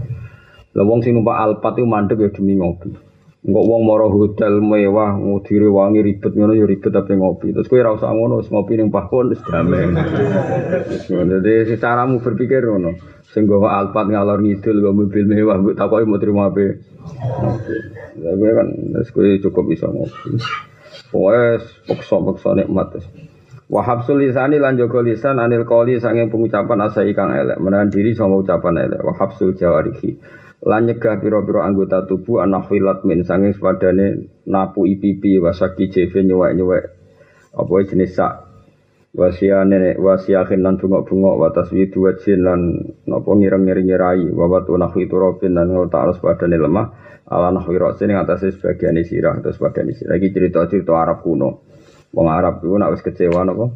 [0.78, 2.94] Lah wong sing numpak Alphard iku mandek ya demi ngopi.
[3.42, 7.58] Enggak wong moro hotel mewah, ngudire wangi ribet ngono ya ribet tapi ngopi.
[7.58, 9.90] Terus kowe ora usah ngono, wis ngopi ning pahon wis damai.
[11.10, 12.94] Jadi secaramu berpikir ngono.
[13.34, 16.78] Sing gawa Alphard ngalor ngidul gawa mobil mewah, mbok takoki mau terima apa.
[18.22, 18.46] Ngopi.
[18.46, 20.38] kan wis kowe cukup bisa ngopi.
[21.10, 23.02] Wes pokso-pokso nikmat.
[23.64, 28.36] Wahab sulisani lan jaga lisan anil qoli sanging pengucapan asa ikang elek, menahan diri sama
[28.40, 29.00] ucapan elek.
[29.00, 30.20] Wahab sul jawarihi
[30.64, 36.84] lan nyegah pira-pira anggota tubuh anak filat min sanging sepadane napu ipipi wasaki jeve nyuwek-nyuwek
[37.54, 38.32] apa jenis sak
[39.14, 42.60] nenek wasia lan bungok-bungok watas widu wajin lan
[43.06, 46.90] napa ngireng-ngiring nyirai wawat unahwi turobin lan ngota arus padane lemah
[47.30, 51.62] ala nahwi rosin yang atasnya sebagian sirah atau sebagian sirah lagi cerita-cerita Arab kuno
[52.14, 53.74] wong Arab itu nak wis kecewa napa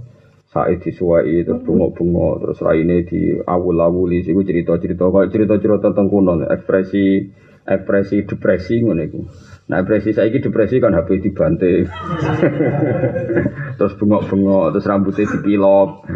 [0.48, 7.28] Said disuwai terus bunga-bunga terus raine di awul-awuli iku cerita-cerita kok cerita-cerita tentang kuno ekspresi
[7.68, 9.20] ekspresi depresi ngono iku.
[9.68, 11.84] Nah, depresi saiki depresi kan HP dibanting.
[13.78, 16.08] terus bengok-bengok, terus rambutnya dipilok.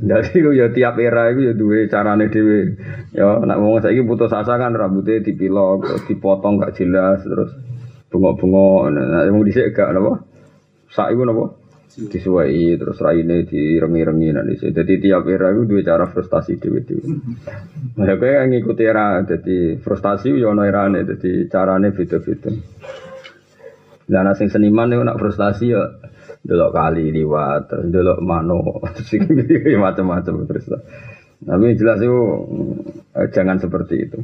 [0.00, 2.80] Jadi ya tiap era itu ya duwe carane dhewe.
[3.12, 7.52] Ya nek wong saiki putus asa kan rambutnya dipilok, terus dipotong gak jelas, terus
[8.08, 8.96] bengok-bengok.
[8.96, 9.92] Nah, wong dhisik gak?
[10.96, 11.66] Sak iku napa?
[11.96, 14.68] disuai terus raine direngi-rengi nanti sih.
[14.68, 16.84] Jadi tiap era itu dua cara frustasi dewi.
[17.96, 22.52] Nah, kayak ngikuti era, jadi frustasi yo no era nih, jadi carane beda-beda.
[24.06, 25.82] Dan asing seniman itu nak frustasi ya
[26.44, 28.60] delok kali liwat, terus delok mano,
[28.92, 29.16] terus
[29.80, 30.84] macam-macam frustasi.
[31.36, 32.20] Tapi jelas itu
[33.16, 34.18] eh, jangan seperti itu.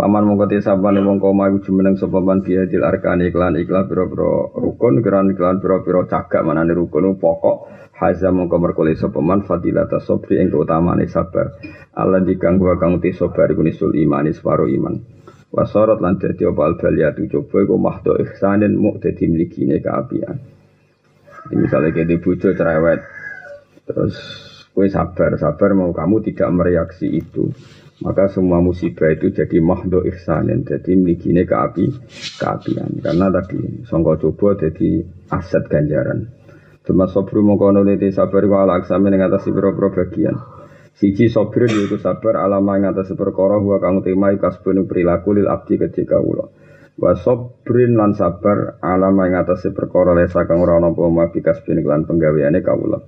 [0.00, 4.48] Paman mongko te saban wong koma iku jumeneng sapa man biadil arkane iklan iklan pira-pira
[4.56, 7.68] rukun keran iklan pira-pira cagak manane rukun pokok.
[8.00, 11.52] Haza mongko merkole sapa man fadilata sabri ing utamane sabar.
[11.92, 14.96] Allah dikanggo kang te sabar iku nisul iman separo iman.
[15.52, 20.40] Wasorot lan dadi apa albaliyatu coba iku mahdo ihsanin mu dadi mlikine kaapian
[21.52, 23.04] misalnya kayak di bojo cerewet.
[23.84, 24.16] Terus
[24.72, 27.52] kue sabar sabar mau kamu tidak mereaksi itu
[28.00, 31.92] maka semua musibah itu jadi mahdo ihsanin jadi milikine keapi
[32.40, 36.32] keapian karena tadi songko coba jadi aset ganjaran.
[36.80, 40.34] Cuma sobru mengkono lete sabar wa ala aksami yang atas pro bagian.
[40.96, 45.76] Siji sobru yaitu sabar alama yang atas perkara huwa kang temai kasbunu perilaku lil abdi
[45.76, 46.50] ketika ulo
[47.00, 52.04] wa sobrin lan sabar alama yang atas lesa kang ora ana apa mabi kasbun lan
[52.04, 53.00] penggaweane kawula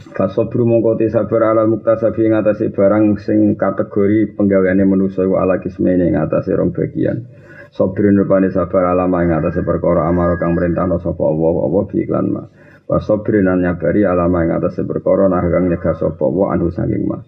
[0.00, 5.60] Fasobru mongko te sabar ala muktasabi ing atase barang sing kategori penggaweane manusa wa ala
[5.60, 7.28] kismene ing atase rong bagian.
[7.68, 12.26] Sabrin rupane sabar ala ing atase perkara amaro kang merintahno sapa Allah apa bi iklan
[12.32, 12.42] ma.
[12.88, 17.20] Wa sabrin nyabari ala ing atase perkara nah kang nyegah sapa Allah anu saking ma.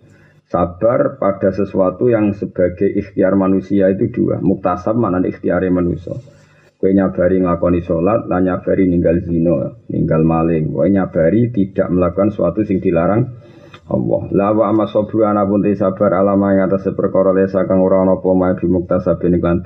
[0.49, 4.41] Sabar pada sesuatu yang sebagai ikhtiar manusia itu dua.
[4.41, 6.17] Muktasab mana ikhtiare manusia.
[6.83, 10.75] Kue nyabari nglakoni sholat, lan nyabari ninggal zino, ninggal maling.
[10.75, 13.23] Kue nyabari tidak melakukan suatu sing dilarang
[13.87, 14.23] Allah.
[14.35, 19.39] Lawa ama sobru pun sabar yang atas perkara lesa kang ora ana apa mae bimuktasabin
[19.39, 19.63] iklan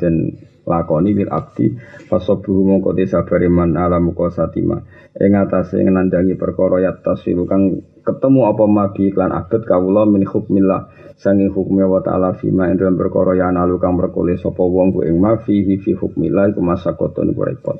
[0.67, 1.79] lakoni bil abdi
[2.11, 4.83] fasobru mongko te sabar iman ala muka satima.
[5.17, 11.49] Ing atase ngenandangi perkara yattasilu kang ketemu apa mabi iklan abad kawula min hukmillah sangi
[11.49, 15.17] hukme wa ta'ala fima ing dalam perkara ya nalu kang merkole sapa wong ku ing
[15.17, 17.79] ma fihi fi hukmillah iku masakotun iku repot.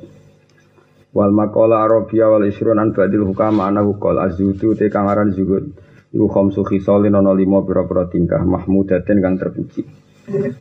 [1.13, 5.75] Wal maqala arabia wal isrun an badil hukama ana qol azudu te kang aran zuhud.
[6.07, 10.06] Iku khamsu khisalin ana lima pira-pira tingkah mahmudaten kang terpuji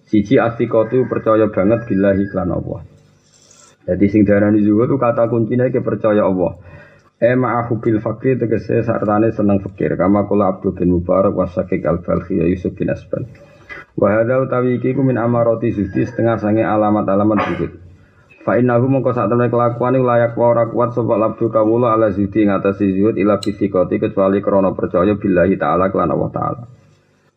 [0.06, 2.80] siji asikotu percaya banget billahi lan Allah
[3.86, 6.58] jadi sing darani zuhud itu kata kuncinya ke percaya Allah
[7.16, 12.36] E ma'ahu bil fakir tegese sartane seneng fakir kama kula Abdul bin Mubarak wasakik al-Balkhi
[12.36, 13.24] ya Yusuf bin Asban.
[13.96, 17.72] Wa hadza utawi iki ku min amarati zuhdi setengah sange alamat-alamat zuhud.
[18.44, 22.44] Fa innahu mongko sak temne kelakuan layak wa ora kuat sapa abdu kawula ala zuhdi
[22.44, 26.62] ngatasi zuhud ila fisikoti kecuali krana percaya billahi taala kelan Allah taala.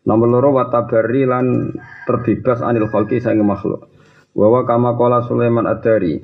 [0.09, 1.69] Nomor loro wa tabarri lan
[2.09, 3.85] terbebas anil khalqi sange makhluk.
[4.33, 6.17] Wa kama qala Sulaiman ad-Dari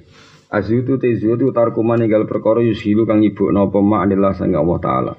[0.55, 5.13] Azutu zutu tarkuman tinggal perkara yushilu kang ibu napa ma anillah sang Allah taala.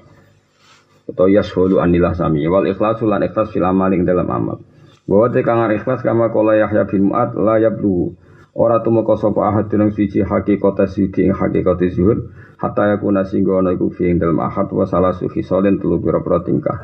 [1.05, 4.57] Atau yashulu anillah sami wal ikhlasu lan ikhlas fil amal ing dalam amal.
[5.05, 8.17] Bahwa te kang ikhlas kama kala Yahya bin Mu'ad la yablu.
[8.57, 13.77] Ora tumeka sapa ahad dunung siji hakikat siji ing hakikat zuhud hatta yakuna singgo ana
[13.77, 16.77] iku fi ing dalam ahad wa salah sufi solen telu pira-pira tingkah.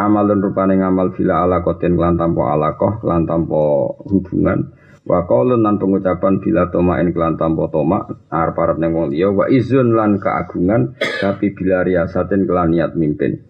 [0.00, 3.60] Amalun rupane ngamal bila ala koten lan tanpa alakoh lan tanpa
[4.08, 9.32] hubungan Wa qaulun lan pengucapan bila toma in kelan tanpa toma arep-arep ning wong liya
[9.32, 13.40] wa izun lan keagungan tapi bila riasatin kelan niat mimpin.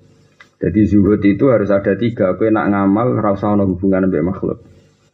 [0.56, 2.38] Jadi zuhud itu harus ada tiga.
[2.38, 4.62] Kowe nak ngamal ora usah ana hubungan mbek makhluk.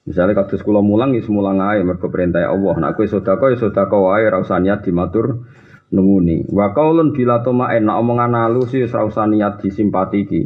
[0.07, 2.75] Misalnya kados kula mulang ya mulang ae mergo perintah Allah.
[2.79, 5.51] Nak kowe sedekah ya sedekah wae ora usah niat dimatur
[5.88, 6.46] nunguni.
[6.53, 10.42] Wa qaulun bila toma nak omongan halus ya ora usah niat disimpati iki.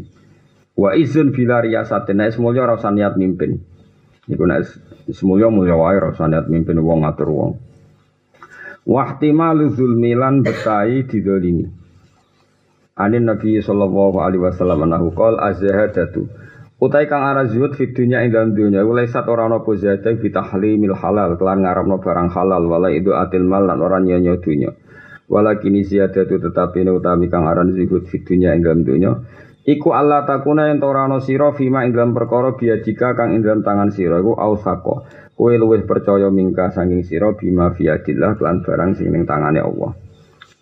[0.76, 3.62] Wa izun bila riasatin nek semuanya ora usah niat mimpin.
[4.30, 4.66] Iku nek
[5.10, 7.52] Semuanya mulia wae rasa niat mimpin wong ngatur wong.
[8.86, 11.66] Wahtimalu zulmilan betai didolimi.
[13.00, 16.30] Anin Nabi sallallahu alaihi wasallam anahu qol azhadatu.
[16.80, 20.16] Utai kang arah zuhud fi dunya ing dalam dunya ulai sat ora ana apa zadah
[20.16, 24.72] fi tahlimil halal kelan ngarepno barang halal wala itu atil mal lan ora nyonya dunya.
[25.28, 29.12] Wala kini ziyadatu tetapi utami kang aran zuhud fi dunya ing dalam dunya
[29.60, 33.92] Iku Allah takuna yang torano siro fima ing dalam perkara jika kang ing dalam tangan
[33.92, 35.04] siro iku ausako.
[35.36, 39.96] Kue luwih percaya mingka sanging siro bima biadillah kelan barang sing ning tangane Allah.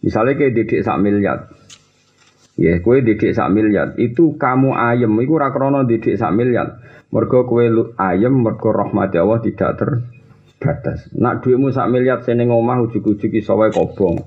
[0.03, 1.51] Misalnya kayak didik sak miliar.
[2.59, 3.95] Ya, kue didik sak miliar.
[3.99, 6.83] Itu kamu ayem, iku rakrono didik sak miliar.
[7.11, 9.91] Mergo kue ayem, mergo rahmat Allah tidak ter
[10.59, 11.11] batas.
[11.15, 14.27] Nak duitmu sak miliar seneng omah ujug-ujug iso wae kobong.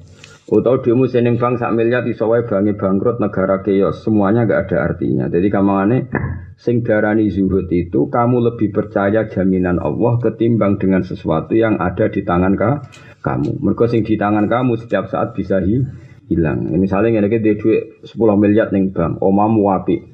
[0.49, 4.01] Utawa duitmu seneng bank sak miliar iso wae bangi bangkrut negara keos.
[4.01, 5.29] Semuanya nggak ada artinya.
[5.29, 6.09] Jadi kamangane
[6.57, 12.25] sing darani zuhud itu kamu lebih percaya jaminan Allah ketimbang dengan sesuatu yang ada di
[12.25, 12.81] tangan ka,
[13.21, 13.61] kamu.
[13.61, 15.77] Mergo sing di tangan kamu setiap saat bisa hi,
[16.25, 16.73] hilang.
[16.73, 20.09] Misalnya ngene iki duit 10 miliar ning bank, omamu apik.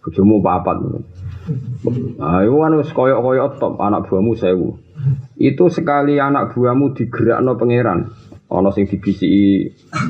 [0.00, 0.76] Bojomu papat.
[2.20, 4.80] Nah, itu kan koyok-koyok top anak buahmu sewu.
[5.36, 8.29] Itu sekali anak buahmu digerakno pangeran.
[8.50, 9.62] Ono sing dibisi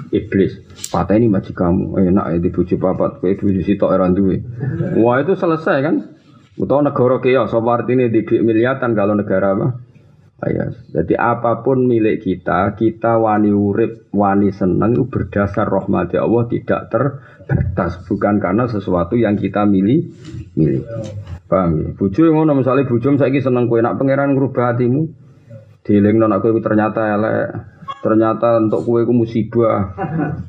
[0.09, 0.53] iblis.
[0.88, 2.00] Patah ini maji kamu.
[2.09, 3.20] Enak ya dibujuk papat.
[3.20, 4.40] Kue dibujuk sitok era duwe.
[4.96, 5.96] Wah itu selesai kan.
[6.57, 7.44] Utawa negara kaya.
[7.53, 9.68] Sopo artinya di miliatan kalau negara apa?
[10.40, 10.72] Ayah.
[10.72, 16.88] Jadi apa pun milik kita, kita wani urip, wani seneng itu berdasar rahmat Allah tidak
[16.88, 20.09] terbatas, bukan karena sesuatu yang kita milih,
[20.57, 20.81] milih.
[21.44, 21.88] Paham ya?
[21.92, 25.03] Bojo ngono misalnya bojo saiki seneng kowe nak pangeran ngrubah hatimu.
[25.85, 27.48] Dielingno nak ternyata elek,
[27.98, 29.98] ternyata untuk kowe ku musibah.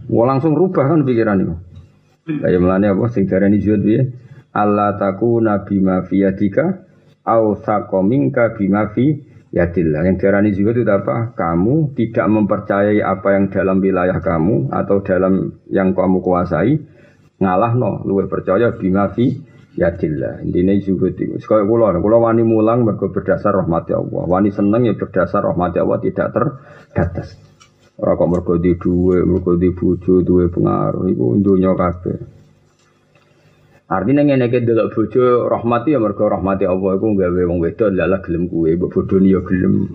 [0.08, 1.56] Wah langsung rubah kan pikiran itu.
[2.22, 4.14] Kayak melane apa sing darani zuhud piye?
[4.54, 6.86] Allah takuna bima fi yadika
[7.26, 10.08] au sakomingka bima fi Yadillah.
[10.08, 11.36] Yang diarani juga itu apa?
[11.36, 16.80] Kamu tidak mempercayai apa yang dalam wilayah kamu atau dalam yang kamu kuasai.
[17.44, 19.44] Ngalah no, luwe percaya bima fi
[19.78, 20.44] yadillah.
[20.44, 21.38] Intinya zuhud itu.
[21.40, 24.24] Sekali kula, kula wani mulang mergo berdasar rahmati Allah.
[24.28, 27.38] Wani seneng ya berdasar rahmati Allah tidak terbatas.
[28.02, 32.41] Ora kok mergo di duwe, mergo di bojo, duwe pengaruh iku dunya kabeh.
[33.92, 38.24] Artinya ngene iki delok bojo rahmati ya mergo rahmati Allah iku gawe wong wedok lala
[38.24, 39.92] gelem kuwe, mbok bodoni ya gelem.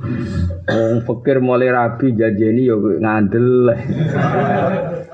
[0.68, 3.72] Wong fakir mulai rabi jajeni ya ngandel.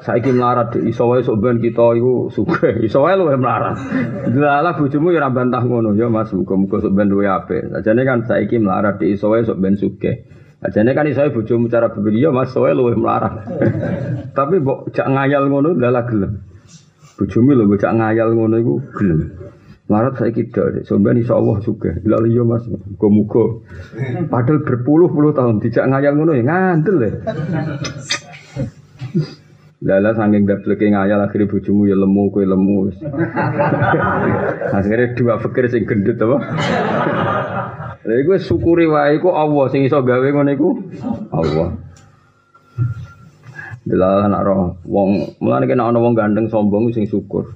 [0.03, 3.79] Saiki melarat iso wae sok ben kita iku sugih, iso wae luwe melarat.
[4.35, 7.71] Lala bojomu ya ora bantah ngono ya Mas, muga-muga sok ben duwe apik.
[7.71, 10.27] Sajane kan saiki melarat iso wae sok ben sugih.
[10.59, 13.47] Ajane kan iso bojomu cara berpikir ya Mas, wae luwe melarat.
[14.35, 16.51] Tapi mbok jak ngayal ngono lala gelem.
[17.23, 19.31] Bojomu lho bocah ngayal ngono iku gelem.
[19.87, 21.95] Larat saya kita, sampean insya Allah juga.
[22.03, 23.63] Lalu iya mas, muka-muka.
[24.27, 27.13] Padahal berpuluh-puluh tahun tidak ngayal ngono ya ngandel ya.
[29.87, 32.91] Lala saking gableke ngayal akhirnya bojomu ya lemu kue lemu.
[34.83, 36.39] akhirnya dua fikir sing gendut apa?
[38.03, 40.69] Lha iku syukuri wae iku Allah sing iso gawe ngono iku
[41.31, 41.92] Allah.
[43.83, 47.51] Bila anak roh wong mulane kena ana wong gandeng sombong sing syukur.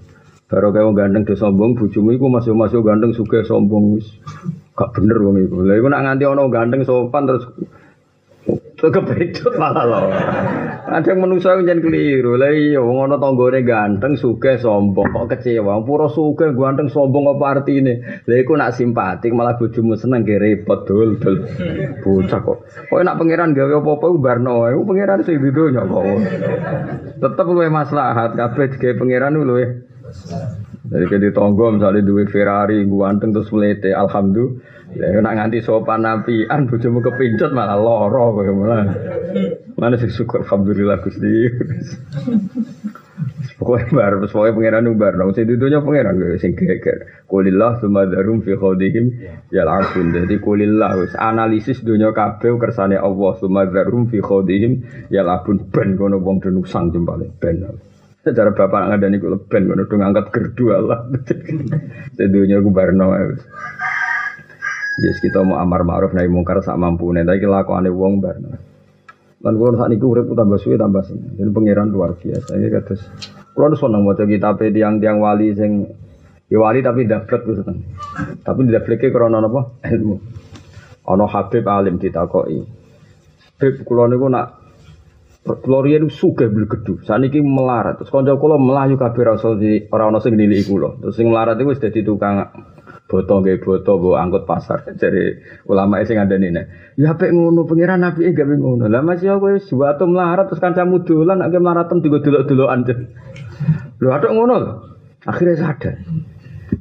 [0.47, 4.07] Baru kayak wong gandeng do sombong bojomu iku masuk-masuk gandeng suka sombong wis.
[4.75, 5.63] Gak bener wong iku.
[5.63, 7.47] Lah iku nak nganti ana gandeng sopan terus
[8.91, 10.05] kepedot malah loh.
[10.87, 12.39] Ada yang manusia yang jangan keliru.
[12.39, 15.83] Lah iya wong ana tanggane ganteng suge sombong kok kecewa.
[15.83, 18.23] Pura suge ganteng sombong apa artine?
[18.27, 21.43] Lah iku nak simpatik malah bojomu seneng ge repot dul dul.
[22.05, 22.59] Bocah kok.
[22.87, 24.79] Kok nak pangeran gawe apa-apa barno wae.
[24.79, 26.05] Pangeran sing di donya kok.
[27.19, 29.65] Tetep luwe maslahat kabeh digawe pangeran luwe.
[30.87, 34.76] Jadi kita tonggo misalnya duwe Ferrari, ganteng terus melete, alhamdulillah.
[34.97, 38.81] Ya nak nganti sopan nabi, an bojomu kepincut malah loro kowe.
[39.77, 41.53] Mana sih syukur alhamdulillah Gusti.
[43.57, 47.25] Pokoknya bar, pokoknya pangeran bar, nong sing dudunya pangeran gue sing geger.
[47.25, 49.17] Kulillah sumadarum fi khodihim
[49.49, 50.13] ya langsung.
[50.13, 56.21] Jadi kulillah wis analisis dunia kabeh kersane Allah sumadarum fi khodihim ya labun ben kono
[56.21, 57.65] wong denusang jempale ben.
[58.21, 61.09] Secara bapak ngadani kulo ben kono dong angkat gerdu Allah.
[62.17, 63.17] Sedunya gue barno
[64.97, 68.41] Yes kita mau amar ma'ruf nahi mungkar sak mampu nih, tapi kelakuane wong bar.
[69.45, 71.37] Lan kula sak niku urip tambah suwe tambah seneng.
[71.37, 72.57] Jadi pangeran luar biasa.
[72.57, 73.01] Iki kados
[73.53, 75.85] kula seneng maca kitab tiang-tiang wali sing
[76.49, 77.85] ya wali tapi daftar ku seneng.
[78.41, 79.77] Tapi daftarke krana napa?
[79.85, 80.17] Ilmu.
[81.13, 82.65] Ana Habib alim ditakoki.
[83.61, 84.65] Habib kula niku nak
[85.47, 87.07] Kula riyen sugih beli gedu.
[87.07, 88.03] Saniki melarat.
[88.03, 89.39] Terus kanca kula melayu kabeh ora
[89.95, 90.35] ora ana sing.
[90.35, 92.43] Terus sing melarat iku wis dadi tukang
[93.07, 94.83] boto nggih boto mbok angkut pasar.
[95.01, 96.67] Jadi ulama sing ngandani nek
[96.99, 98.91] ya apik ngono pangeran nabi gawe ngono.
[98.91, 102.81] Lah masih aku wis suatu melarat terus kancamu dolan nek melarat digo delok-delokan.
[104.03, 104.73] Lho atuk ngono lho.
[105.27, 105.99] Akhirnya sadar.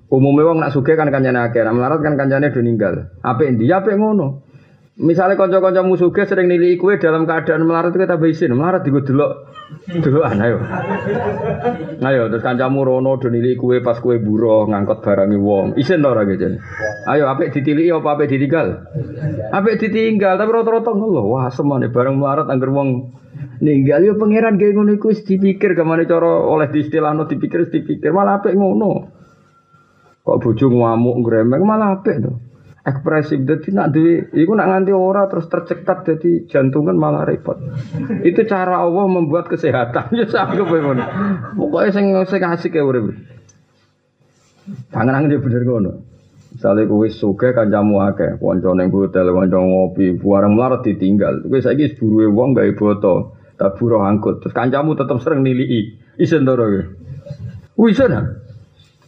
[0.10, 3.10] Umumnya wong nak sugih kan kancane akeh nak melarat kan kancane do ninggal.
[3.26, 4.45] Apik ndi ya apik ngono
[4.96, 9.52] Misalnya konco-konco musuhnya sering nilai kue dalam keadaan melarat kita izin, melarat di delok
[9.92, 10.64] dulu ayo.
[12.00, 15.76] Ayo terus kancamu rono do nilai kue pas kue buruh ngangkut barangi wong.
[15.76, 16.64] Isin ora gitu.
[17.12, 18.88] Ayo apik ditiliki apa apik ditinggal?
[19.52, 21.28] Apik ditinggal tapi rata-rata ngono.
[21.28, 23.20] Wah semane bareng melarat angger wong
[23.60, 28.40] ninggal yo pangeran kayak ngono iku dipikir ke mana cara oleh diistilahno dipikir dipikir malah
[28.40, 29.12] apik ngono.
[30.24, 32.55] Kok bojo ngamuk gremeng malah apik to.
[32.86, 37.58] Ekspresif jadi nak duwe iku nak nganti ora terus tercekat jadi jantungan malah repot
[38.22, 41.02] itu cara Allah membuat kesehatan ya sanggup ngono
[41.58, 43.18] pokoknya sing sing asik ya urip
[44.94, 45.94] pangan dia bener ngono
[46.56, 51.44] Misalnya kowe suge kancamu akeh, kanca ning hotel, kanca ngopi, buareng melarat ditinggal.
[51.44, 54.40] Kowe saiki buruhe wong gawe boto, tak buruh angkut.
[54.40, 56.00] Terus kancamu tetep sering nilii.
[56.16, 56.80] Isen to kowe.
[57.76, 58.24] Wisen Oh,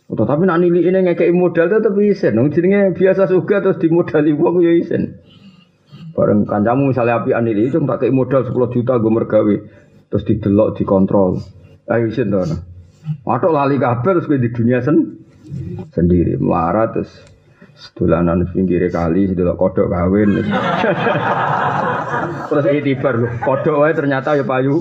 [0.07, 2.39] tapi nak nili ini ngekei modal tetap isen.
[2.39, 5.19] Nung jenenge biasa suka terus dimodali wong ya isen.
[6.15, 9.55] Bareng kancamu misalnya api anili itu tak kei modal 10 juta gue mergawe.
[10.07, 11.43] Terus didelok dikontrol.
[11.91, 12.39] Ayo isen to.
[13.27, 15.19] Waduh lali kabel terus gue di dunia sen
[15.91, 16.39] sendiri.
[16.39, 17.11] Marah terus
[17.75, 20.39] sedulanan pinggir kali sedelok kodok kawin.
[22.47, 24.79] terus itibar lho, kodok wae ternyata ya payu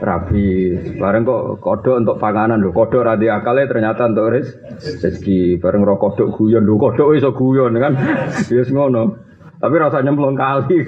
[0.00, 0.74] rapi.
[0.96, 4.48] Bareng kok kodok untuk panganan lho, kodok radi akale ternyata untuk res
[4.78, 5.58] rezeki.
[5.58, 7.94] Bareng ro kodok guyon lho, kodok iso guyon kan.
[8.54, 9.28] Ya ngono.
[9.58, 10.86] Tapi rasanya belum kali.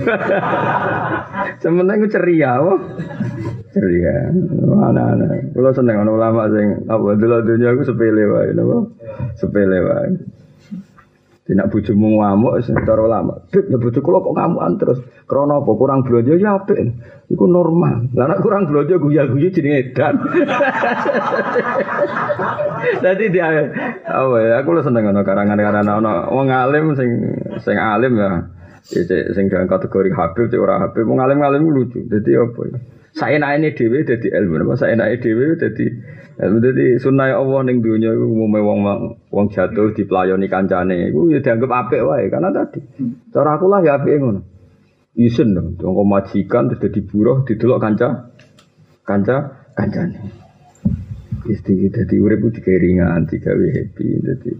[1.62, 2.78] Sementing ceria, wah.
[3.74, 4.30] Ceria.
[4.62, 5.26] Mana ana.
[5.50, 8.78] Kalau seneng ulama sing apa dulu dunia aku sepele napa?
[9.34, 10.08] Sepele wae.
[11.50, 13.42] Tidak bojomu ngamuk cara lama.
[13.50, 15.02] Bib, bojo kula kok ngamukan terus.
[15.26, 16.78] Krana apa kurang belanja ya apik.
[17.26, 18.06] Normal.
[18.14, 20.14] Nek kurang belanja guya-guyu jenenge edan.
[23.02, 23.66] Dadi dia
[24.06, 27.10] apa ya aku lu seneng ana karangan-karangan ana wong alim sing
[27.58, 28.46] sing alim ya.
[28.86, 32.06] Sing dalam kategori Habib, cek ora Habib, wong alim-alim lucu.
[32.06, 32.78] Dadi apa ya?
[33.10, 35.86] Saya naik dhewe dadi ilmu, apa saya naik dhewe dadi
[36.40, 38.80] jadi sunnah Allah ning dunia itu umume wong
[39.28, 42.80] wong jatuh dipelayani kancane iku ya dianggap apik wae karena tadi
[43.28, 44.40] cara aku lah ya apik ngono.
[45.20, 48.08] Isen dong, wong majikan terus dadi buruh didelok kanca
[49.04, 49.36] kanca
[49.76, 50.16] kancane.
[51.44, 54.52] Isti dadi urip digawe ringan, digawe happy dadi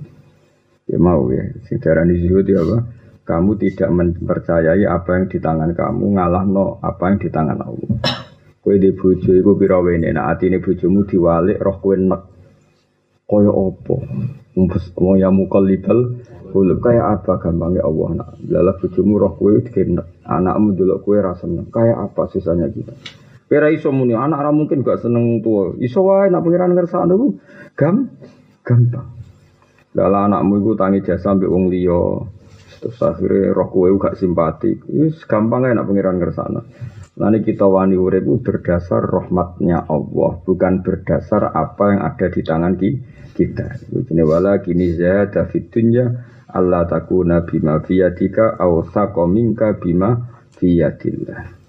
[0.84, 2.78] ya mau ya sing darani zuhud ya apa?
[3.24, 7.88] Kamu tidak mempercayai apa yang di tangan kamu, ngalah no apa yang di tangan Allah.
[8.60, 12.22] Kowe di bojo iku pira wene nek atine bojomu diwalik roh kowe nek
[13.24, 13.94] kaya apa?
[15.00, 16.20] Wong ya mukallibal
[16.52, 18.28] kulub kaya apa gampangnya Allah nak.
[18.52, 20.28] Lalah bojomu roh kowe dikenek.
[20.28, 21.72] Anakmu delok kowe ra seneng.
[21.72, 22.92] Kaya apa sisanya kita?
[23.48, 25.72] Kira iso muni anak ra mungkin gak seneng tua.
[25.80, 27.28] Iso wae nak pengiran ngersakno ku
[27.80, 28.12] gam
[28.60, 29.08] gampang.
[29.96, 32.28] Lalah anakmu iku tangi jasa ambek wong liya.
[32.84, 34.84] Terus akhirnya roh kowe gak simpati.
[34.84, 36.60] Wis gampang ae nak pengiran ngersakno.
[37.20, 42.74] Nanti kita wani urip berdasar rahmatnya Allah, bukan berdasar apa yang ada di tangan
[43.36, 43.66] kita.
[43.92, 46.08] Ini wala kini zahada fid dunya
[46.48, 48.80] Allah takuna bima fiyadika aw
[49.28, 50.16] minka bima
[50.56, 51.60] fiyadillah.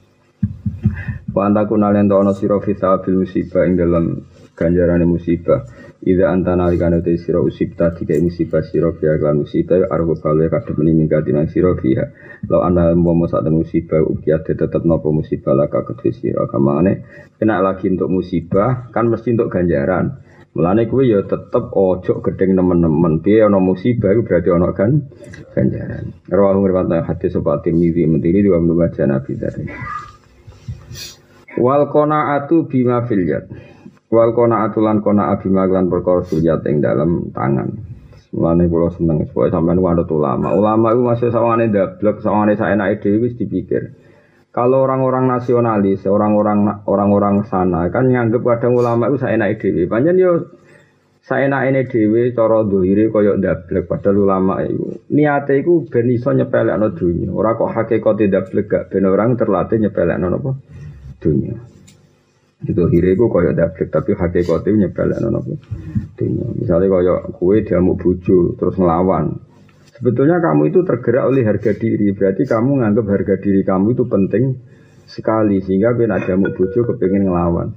[1.36, 4.24] Wa antakuna lentono sira fita bil musibah ing dalam
[4.56, 5.68] ganjaran musibah.
[6.02, 10.74] Ida antana alikane te sira usibta tiga musibah sira fiha lan musibah argo kale kadhe
[10.74, 12.10] meni minggat nang sira fiha.
[12.50, 17.06] Lo ana momo sak musibah ukiat tetep napa musibah laka kedhe sira kamane
[17.38, 20.18] kena lagi untuk musibah kan mesti untuk ganjaran.
[20.58, 23.22] Mulane kuwi ya tetep ojo gedeng nemen-nemen.
[23.22, 25.06] Piye ana musibah iku berarti ana kan
[25.54, 26.18] ganjaran.
[26.28, 29.70] Rawahu riwayat hadis sapa Tirmizi mentiri dua membaca Nabi tadi.
[31.62, 33.46] Wal qanaatu bima fil yad.
[34.12, 37.72] Wal kona atulan kona abima lan perkara suryat ing dalam tangan.
[38.36, 40.52] Mulane kula seneng supaya sampean ada ulama.
[40.52, 43.96] Ulama itu masih sawangane dablek, sawangane saenake dhewe wis dipikir.
[44.52, 49.88] Kalau orang-orang nasionalis, orang-orang orang-orang sana kan nganggep kadang ulama itu saenake dhewe.
[49.88, 50.60] Panjen yo
[51.24, 57.32] saenake dhewe cara dohire kaya dablek padahal ulama itu niate iku ben iso nyepelekno dunya.
[57.32, 60.52] Ora kok hakikate dablek gak ben orang terlatih nyepelekno napa
[61.24, 61.71] dunya.
[62.62, 65.54] Itu hiriku kaya dablek tapi hakikatnya nyebelakno napa.
[66.14, 66.46] Dunya.
[66.62, 69.42] Misalnya kaya kue diamuk bojo terus ngelawan.
[69.98, 72.14] Sebetulnya kamu itu tergerak oleh harga diri.
[72.14, 74.44] Berarti kamu nganggap harga diri kamu itu penting
[75.10, 77.74] sekali sehingga ben ada diamuk bojo kepingin ngelawan.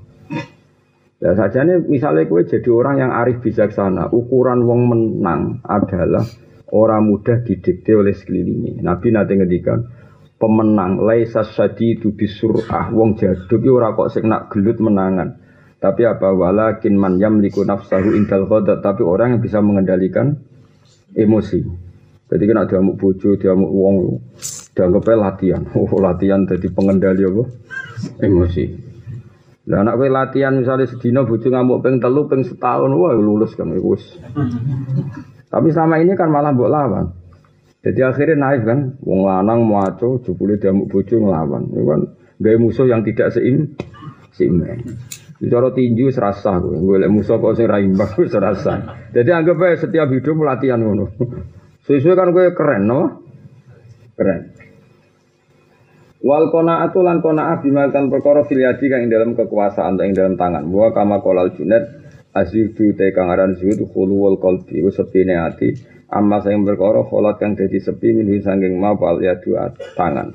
[1.25, 6.21] Ya saja nih misalnya kue jadi orang yang arif bijaksana, ukuran wong menang adalah
[6.69, 8.85] orang mudah didikte oleh sekelilingnya.
[8.85, 9.89] Nabi nanti ngedikan,
[10.45, 11.01] pemenang.
[11.01, 11.41] Laisa
[11.81, 12.93] itu bisurah.
[12.93, 15.41] Wong jaduk ora kok sing nak gelut menangan.
[15.81, 16.37] Tapi apa?
[16.37, 20.37] Walakin man yamliku nafsahu indal ghadab tapi orang yang bisa mengendalikan
[21.17, 21.65] emosi.
[22.29, 23.97] Jadi kena diamuk bojo diamuk wong
[24.77, 25.63] dianggapnya latihan.
[25.81, 27.43] Oh latihan jadi pengendali apa?
[28.21, 28.65] Emosi.
[29.65, 33.73] Lah anak kowe latihan misalnya sedina bojo ngamuk peng telu peng setahun wah lulus kan
[33.73, 34.05] wis.
[35.53, 37.24] Tapi selama ini kan malah mbok lawan
[37.85, 41.69] jadi akhirnya naik kan, wong lanang maco, jupule diamuk bojo ngelawan.
[41.69, 42.01] Itu kan
[42.41, 43.77] gaya musuh yang tidak seim,
[44.33, 44.81] seimbang.
[45.45, 49.05] Cara tinju serasa gue, gue musuh kok sing raimbang gue serasa.
[49.13, 51.13] Jadi anggap aja setiap hidup latihan ngono.
[51.85, 53.21] Sesuai kan gue keren, no?
[54.17, 54.41] Keren.
[56.25, 60.65] Wal qanaatu lan qanaah bima kan perkara filiadi kang dalam kekuasaan ing dalam tangan.
[60.73, 61.85] Wa kama qalal junaid
[62.33, 67.57] asyudu te kang aran zuhud khuluwul qalbi wa sepine ati amma sing perkara kholat kang
[67.57, 70.35] dadi sepi minhu sanging mapal ya dua tangan.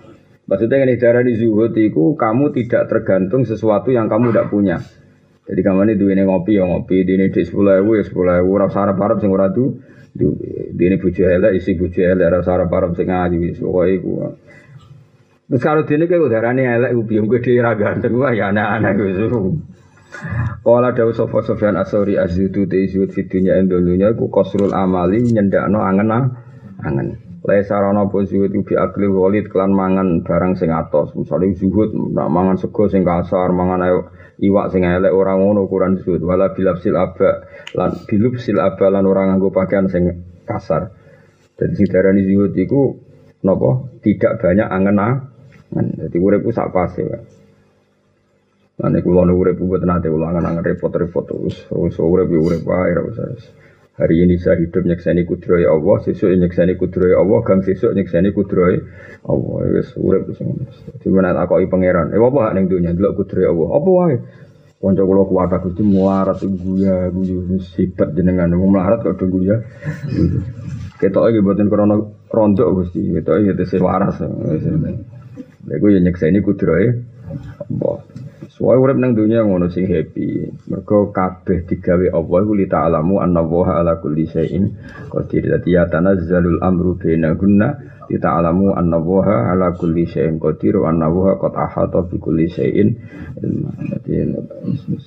[0.49, 4.81] Maksudnya ini darah di zuhud itu kamu tidak tergantung sesuatu yang kamu tidak punya.
[5.45, 8.57] Jadi kamu ini duit ngopi ya ngopi, di ini di sepuluh ewu ya sepuluh ewu,
[8.57, 9.65] rasa harap harap sing ora di
[10.77, 14.09] ini bujuk elek isi bujuk elek rasa harap harap sing ngaji, pokoknya itu.
[15.49, 19.57] Terus kalau dene kayak udarane elek ku piye gede ra ganteng wah ya anak-anak gitu.
[20.65, 26.09] Kala dawuh sapa Sofyan Asori azzudu te izut fidunya endonunya ku kosrul amali nyendakno angen
[26.81, 27.07] angen.
[27.39, 31.15] Lai sarana pun zuhud ubi akli walid kelan mangan barang sing atos.
[31.15, 33.99] Misale zuhud nak mangan sego sing kasar, mangan ayo
[34.43, 36.19] iwak sing elek ora ngono ukuran zuhud.
[36.19, 37.47] Wala bilapsil aba
[37.79, 40.03] lan bilupsil aba lan ora nganggo pakaian sing
[40.43, 40.91] kasar.
[41.55, 42.97] Jadi sing darani zuhud iku
[43.45, 43.87] napa?
[44.03, 44.99] Tidak banyak angen
[45.69, 47.38] jadi urip ku sak pas ya.
[48.79, 51.67] Lan iku lho urip buat nate ulangan-angan repot-repot terus.
[51.67, 53.27] Terus urip ya urip wae ra usah.
[53.99, 58.79] Hari ini saya hidup nyekseni kudroy Allah, sesuk nyekseni kudroy Allah, gang sesuk nyekseni kudroy
[59.27, 59.59] Allah.
[59.75, 60.63] Wis urip wis ngono.
[60.95, 64.15] Dadi menawa takoki pangeran, "Eh apa hak ning delok kudroy Allah?" Apa wae?
[64.79, 69.59] Kanca kula kuwat Gusti muarat guya guyu sifat jenengan wong melarat kok guya.
[71.03, 71.99] Ketok iki mboten krana
[72.31, 74.23] rontok Gusti, ketok iki tesih waras.
[75.67, 76.95] Iku ya nyekseni kudrahe
[77.59, 77.99] Allah.
[78.59, 80.51] Soale urip nang dunia ngono sing happy.
[80.67, 84.67] Mergo kabeh digawe Allah iku li ta'lamu anna wa ala kulli syai'in
[85.07, 85.47] qadir.
[85.47, 87.67] Dadi ya tanazzalul amru bainahunna
[88.11, 92.51] li ta'lamu anna wa ala kulli syai'in qadir wa anna wa qad ahata bi kulli
[92.51, 93.71] ilma.
[93.95, 94.27] Dadi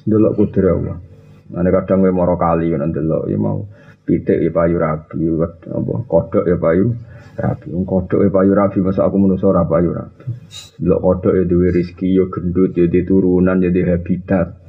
[0.09, 0.97] ndelok kudrat Allah.
[1.53, 3.69] Ane kadang kowe moro kali ngono ndelok ya mau
[4.09, 6.97] pitik ya payu rabi, apa kodhok ya payu
[7.37, 7.73] rapi.
[7.73, 10.25] Wong kodhok e payu rapi masa aku manusa ora payu rapi.
[10.81, 14.63] Delok kodhok e duwe rezeki yo gendut yo turunan yo habitat.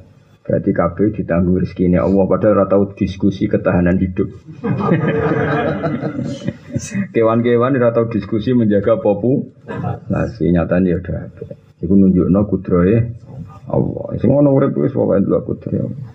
[0.44, 4.28] Berarti kabeh ditanggung rezekine Allah padahal ora tau diskusi ketahanan hidup.
[7.16, 9.56] Kewan-kewan ora tau diskusi menjaga popu.
[10.12, 11.32] Nah, si nyatane ya udah.
[11.80, 12.96] Iku nunjukno kudrahe
[13.72, 14.06] Allah.
[14.20, 16.12] Sing ngono urip wis pokoke delok kudrahe Allah.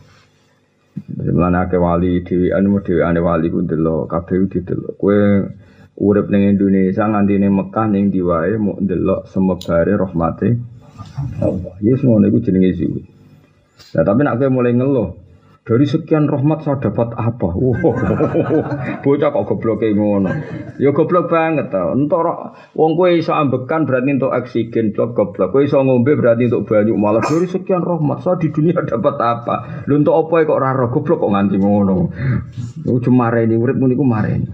[1.10, 4.94] Mulane akeh wali dhewe anu dhewe ane wali ku delok kabeh didelok.
[5.02, 5.18] Kowe
[6.00, 10.50] urip ning Indonesia nganti ning Mekah ning diwae mau ndelok semebare rahmate
[11.44, 11.76] Allah.
[11.84, 13.04] Yes ngono iku jenenge zuhud.
[13.90, 15.18] Nah, tapi nak kowe mulai ngeluh,
[15.70, 17.54] dari sekian rahmat saya dapat apa?
[17.60, 20.34] Wow, bocah kok goblok ngono.
[20.82, 21.94] Ya goblok banget tau.
[21.94, 22.26] Entuk
[22.74, 25.54] wong kowe iso ambekan berarti untuk oksigen blok goblok.
[25.54, 26.98] Kowe iso ngombe berarti untuk banyu.
[26.98, 29.86] Malah dari sekian rahmat saya di dunia dapat apa?
[29.86, 31.96] Lu untuk apa kok ora goblok kok nganti ngono.
[33.06, 34.50] Cuma mareni urip niku mareni.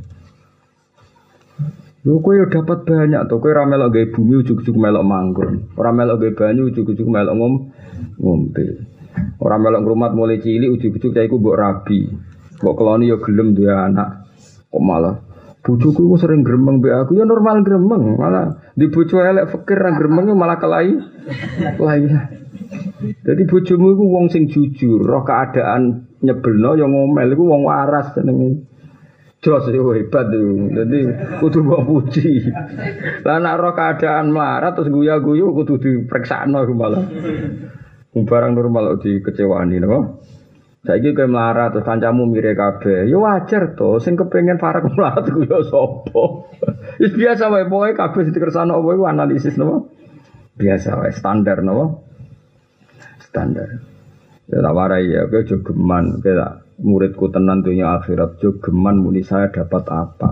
[2.06, 3.42] Kowe yo dapat banyak to.
[3.42, 5.74] Kowe ora melok gawe bumi ujug-ujug melok manggon.
[5.74, 7.54] Ora melok gawe banyu ujug-ujug melok ngom
[8.22, 8.66] ngombe.
[9.42, 12.06] Ora melok ngrumat mulai cilik cah iku mbok rabi.
[12.62, 14.30] Mbok keloni yo gelem duwe anak.
[14.70, 15.18] Kok malah
[15.66, 18.22] bojoku ku sering gremeng mbek aku ya normal gremeng.
[18.22, 20.94] Malah di bojo elek fikir ra gremeng malah kelai.
[21.74, 22.06] Kelai.
[23.26, 28.75] Jadi bojomu iku wong sing jujur, roh keadaan nyebelno yo ngomel iku wong waras jenenge.
[29.46, 30.74] Jos itu hebat itu.
[30.74, 31.00] Jadi
[31.38, 32.50] kudu mbok puji.
[33.22, 37.06] Lah nek ro keadaan melarat terus guya-guyu kudu dipreksakno malah.
[38.26, 40.18] Barang normal dikecewani napa?
[40.82, 43.06] Saiki kowe melarat terus kancamu mire kabeh.
[43.06, 46.24] Ya wajar to, sing kepengin parek melarat ku ya sapa.
[46.98, 49.86] Wis biasa wae pokoke kabeh dikersano apa iku analisis napa?
[50.58, 52.02] Biasa wae standar napa?
[53.22, 53.70] Standar.
[54.50, 56.34] Ya tak warai ya, kowe jogeman, kowe
[56.80, 60.30] muridku tenan dunia akhirat geman muni saya dapat apa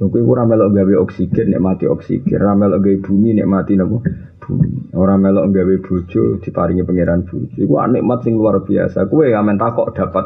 [0.00, 3.76] Tunggu iku ora melok gawe oksigen nek mati oksigen, ora melok gawe bumi nek mati
[3.76, 4.00] napa?
[4.40, 4.96] Bumi.
[4.96, 7.52] Ora melok gawe bojo diparingi pangeran bojo.
[7.60, 9.04] Iku nikmat sing luar biasa.
[9.12, 10.24] Kowe amen takok dapat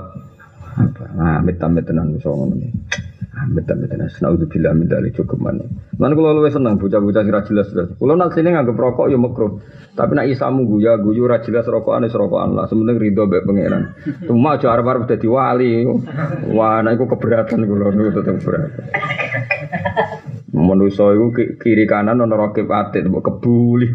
[0.78, 1.04] apa?
[1.18, 2.54] Nah, amit-amit tenan iso ngono.
[3.34, 4.06] Amit-amit tenan.
[4.06, 5.66] Naudzubillah min dzalik cukup mana.
[5.98, 7.88] Lan kula luwih seneng bocah-bocah sing jelas jelas.
[7.98, 9.58] Kula nak sini nganggep rokok ya makruh.
[9.98, 12.70] Tapi nak isamu guya guyu ora jelas rokokan wis rokokan lah.
[12.70, 13.98] Sementing ridho mbek pangeran.
[14.30, 15.82] Cuma aja arep-arep wali.
[16.54, 18.70] Wah, nek iku keberatan kula niku tetep berat.
[20.54, 21.26] Manusa iku
[21.58, 23.90] kiri kanan ana rokep atit kebuli.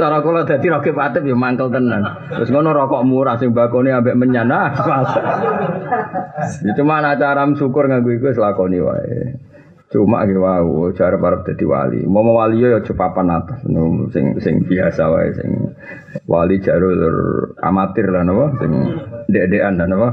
[0.00, 2.00] Cara kula dadi rokep atit ya mangkel tenan.
[2.32, 4.72] Terus ngono rokok murah sing bakone ambek menyana.
[6.64, 9.36] Ya cuma ana cara syukur nganggo iku wis lakoni wae.
[9.90, 12.00] Cuma gitu wow, cara para jadi wali.
[12.06, 15.50] Mau wali ya cepapan atas, no, sing sing biasa wae, sing
[16.30, 18.70] wali jalur amatir lah, nopo, sing
[19.26, 20.08] dek-dekan lah, nopo.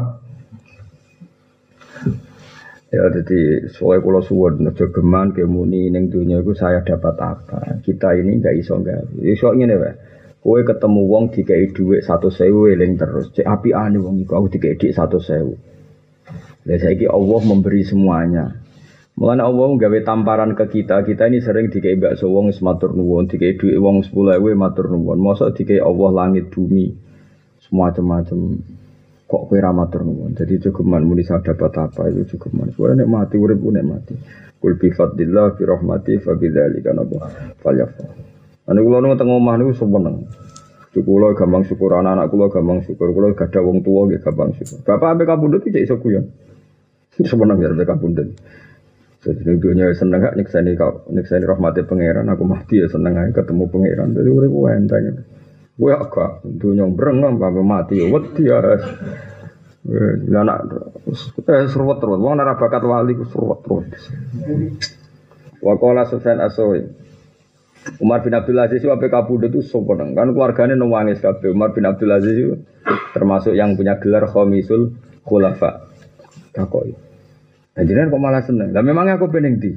[2.88, 7.83] Ya jadi soalnya kalau suwon geman kemuni neng dunia itu saya dapat apa?
[7.83, 9.19] Kita ini nggak iso nggak.
[9.27, 9.91] Iso ini nih,
[10.47, 13.27] Kowe ketemu wong dikai dhuwit satu sewu eling terus.
[13.35, 15.59] Cek api ane wong iku aku dikai dhuwit satu sewu.
[16.63, 18.55] Lah saiki Allah memberi semuanya.
[19.19, 21.03] Mulane Allah gawe tamparan ke kita.
[21.03, 25.19] Kita ini sering dikai bakso wong wis matur nuwun, dikai dhuwit wong 10.000 matur nuwun.
[25.19, 26.95] Mosok dikai Allah langit bumi.
[27.59, 28.63] Semua macam-macam
[29.28, 30.32] kok kowe ra matur nuwun.
[30.39, 32.71] Jadi cukuman muni dapat apa itu cukuman.
[32.71, 34.15] Kowe nek mati urip nek mati.
[34.57, 37.19] Kul bi fadlillah bi rahmati fa bidzalika nabu
[37.59, 38.07] falyafa.
[38.71, 40.25] Ane kula nu teng omah niku seneng.
[40.97, 43.13] Kula gampang syukur anak-anak kula gampang syukur.
[43.13, 44.82] Kula gadah wong tuwa nggih gampang syukur.
[44.82, 46.25] Bapak ambek kabundut iki iso kuyon.
[47.13, 48.34] Seneng ya ambek kabundut.
[49.21, 52.32] Jadi dunia seneng gak nyekseni kau nyekseni rahmati pangeran.
[52.32, 54.15] Aku mati ya seneng aja ketemu pangeran.
[54.15, 55.21] Jadi urip enteng.
[55.78, 58.57] Gue agak dunia berenang sampai mati, wedi ya.
[60.28, 60.67] Ya nak
[61.47, 64.11] eh seruat terus, wong nara bakat wali ku seruat terus.
[65.63, 66.84] Wakola Sufyan Asawi.
[68.03, 71.55] Umar bin Abdul Aziz itu apa kabudut itu sopan kan keluarganya nangis kabeh.
[71.55, 72.59] Umar bin Abdul Aziz itu
[73.15, 74.91] termasuk yang punya gelar khomisul
[75.23, 75.88] khulafa.
[76.51, 76.91] Takoi.
[77.80, 78.75] Nah, jadi kok malah seneng.
[78.75, 79.71] Lah memangnya aku pengen di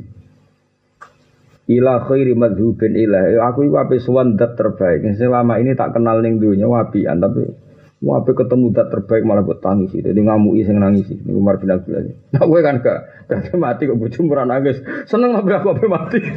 [1.70, 3.46] ila khairi madhubin ilah.
[3.54, 5.06] Aku itu apa suwan dat terbaik.
[5.14, 7.69] Selama ini tak kenal ning dunia wapian tapi
[8.00, 12.16] Wape ketemu dat terbaik malah buat tangis Jadi ngamuk sing nangis Ini Umar bin Abdul.
[12.32, 14.80] Nah gue kan gak, gak mati kok bujuk murah nangis.
[15.04, 16.20] Seneng apa aku apa mati.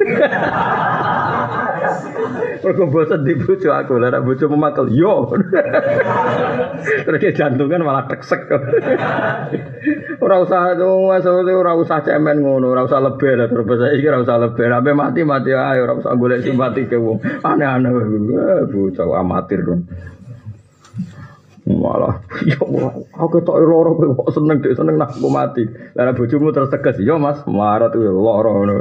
[2.64, 5.28] Mergo bosan di bojo aku, nek bojo memakel yo.
[7.07, 8.47] Terus jantungan malah teksek.
[10.24, 14.24] ora usah maksudnya ora usah cemen ngono, ora usah lebih lah terus saya iki ora
[14.24, 14.72] usah lebih.
[14.72, 17.20] Sampai mati mati ae ora usah golek simpati ke wong.
[17.43, 17.91] Aneh-aneh
[18.72, 19.84] bocah amatir dong.
[21.64, 22.20] Malah,
[22.51, 22.59] ya
[23.16, 25.64] aku tak loro kok seneng dek seneng nak aku mati.
[25.95, 26.68] Lah bojomu terus
[26.99, 28.76] ya Mas, melarat tuh loro ngono.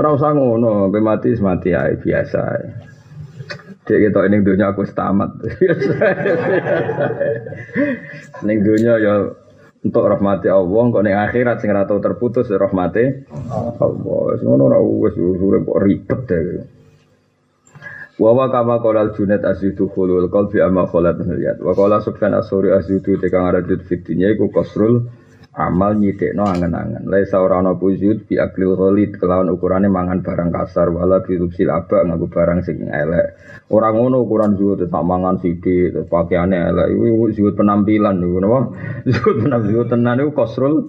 [0.00, 2.42] Ora usah ngono, sampai mati mati ae biasa.
[3.84, 5.36] Cek kita ini dunia aku setamat.
[8.48, 9.28] Ning dunia ya
[9.84, 14.40] untuk rahmati Allah, kok ning akhirat sing ora terputus rahmati Allah.
[14.40, 16.80] Ngono ora wis urip kok ribet deh.
[18.20, 21.64] Wawa kama kolal junet azidu khulul qalbi amma kholat niliyat.
[21.64, 25.08] Wa kola subhan asuri azidu tekang aradut fitinya iku kosrul
[25.56, 27.08] amal no angen-angen.
[27.08, 31.68] Laisa ora ana pujud bi aklil ghalid kelawan ukurane mangan barang kasar wala bi rubsil
[31.72, 33.36] aba nganggo barang sing elek.
[33.72, 38.60] Ora ngono ukuran zuhud tak mangan sithik terus pakaiane elek iku zuhud penampilan niku napa?
[39.12, 40.88] Zuhud penampilan tenan iku kosrul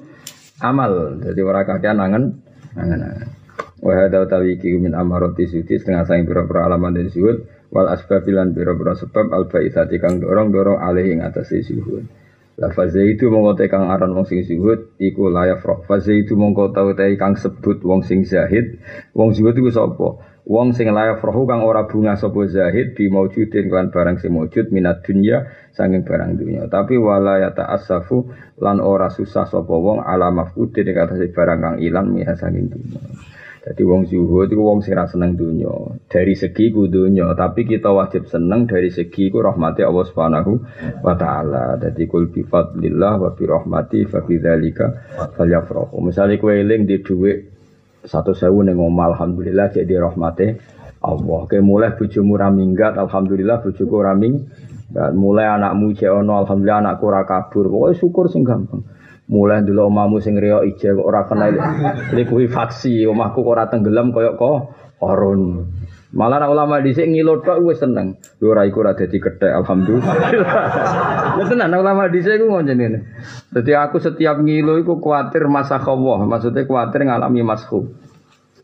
[0.63, 1.19] amal.
[1.19, 2.39] Jadi ora kakean angen
[2.79, 3.42] angen-angen.
[3.83, 8.55] Wa hadza utawi iki min amarati sudi setengah sang pira-pira alaman dari suhud wal asbabilan
[8.55, 12.07] pira-pira sebab al baitsati kang dorong-dorong alih ing atase suhud.
[12.53, 15.81] La faze itu mongko te kang aran wong sing zuhud iku layak roh.
[15.89, 18.77] Faze itu mongko tau te kang sebut wong sing zahid.
[19.11, 20.21] Wong zuhud iku sapa?
[20.45, 24.69] Wong sing layak roh kang ora bunga sapa zahid di maujudin kan barang sing maujud
[24.69, 26.69] minat dunya saking barang dunya.
[26.69, 28.29] Tapi wala ya ta'assafu
[28.61, 33.01] lan ora susah sapa wong ala mafkudin kata barang kang ilang miha saking dunya.
[33.63, 35.71] Jadi wong zuhud itu wong sing seneng dunya.
[36.11, 40.51] Dari segi ku dunya, tapi kita wajib seneng dari segi ku rahmati Allah Subhanahu
[40.99, 41.79] wa taala.
[41.79, 45.95] Jadi kul bi fadlillah wa bi rahmati fa bi dzalika falyafrahu.
[46.03, 47.37] Misale kowe eling di dhuwit
[48.03, 50.47] 100.000 ning omah alhamdulillah cek di rahmati
[51.07, 51.39] Allah.
[51.47, 55.15] Kayak mulai bojomu ra minggat alhamdulillah bojoku ra minggat.
[55.15, 57.71] Mulai anakmu cek ono alhamdulillah anakku ora kabur.
[57.71, 58.83] Pokoke syukur sing gampang.
[59.23, 61.47] Mulai dulu omamu sing riyo ije ora kena
[62.11, 64.57] likuifaksi, omahku kok ora tenggelam koyok kok
[64.99, 65.63] korun.
[66.13, 68.19] Malah ulama dhisik ngilo tok wis seneng.
[68.37, 70.15] Lho ora iku ora dadi kethek alhamdulillah.
[71.39, 72.99] Ya tenan ulama dhisik iku ngono jenenge.
[73.49, 77.89] Dadi aku setiap ngilo iku kuatir masa Allah, maksudnya kuatir ngalami masku.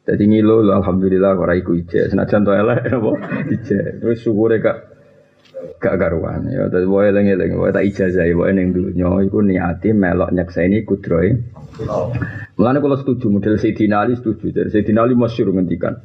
[0.05, 2.14] Jadi ngilo alhamdulillah ora iku ije.
[2.14, 3.12] Senajan to elek apa
[3.49, 3.97] ije.
[4.05, 4.99] Wis syukure kak
[5.80, 6.47] gak karuan.
[6.51, 9.10] Ya dadi wae eling-eling wae tak ijazahi wae ning dunya.
[9.26, 11.39] Iku niati melok nyekseni kudrohe.
[12.60, 14.51] Mulane kula setuju model Sayyidina Ali setuju.
[14.51, 15.95] Dari Sayyidina Ali masyhur ngendikan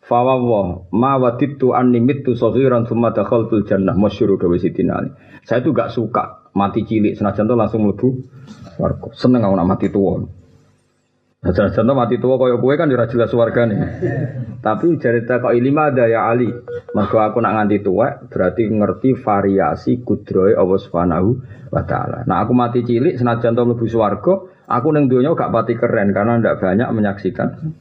[0.00, 0.40] Fawa
[0.90, 1.70] ma waditu
[2.02, 3.94] mitu saghiran thumma dakhaltul jannah.
[3.94, 5.10] Masyhur dawe Sayyidina Ali.
[5.44, 8.08] Saya tuh gak suka mati cilik senajan tuh langsung mlebu
[8.74, 9.08] swarga.
[9.14, 10.39] Seneng aku nak mati tua
[11.40, 13.80] Nah, contoh mati tua koyo kue kan ora jelas nih.
[14.60, 16.52] Tapi cerita kok ilima ada ya Ali.
[16.92, 21.28] Mergo aku nak nganti tua berarti ngerti variasi kudroy Allah Subhanahu
[21.72, 22.28] wa taala.
[22.28, 26.36] Nah, aku mati cilik senajan to mlebu swarga, aku ning donya gak pati keren karena
[26.44, 27.72] ndak banyak menyaksikan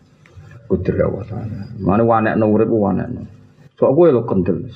[0.71, 1.59] kudroy Allah taala.
[1.83, 3.27] Wanek urip wanek.
[3.75, 4.71] So aku lo kendel.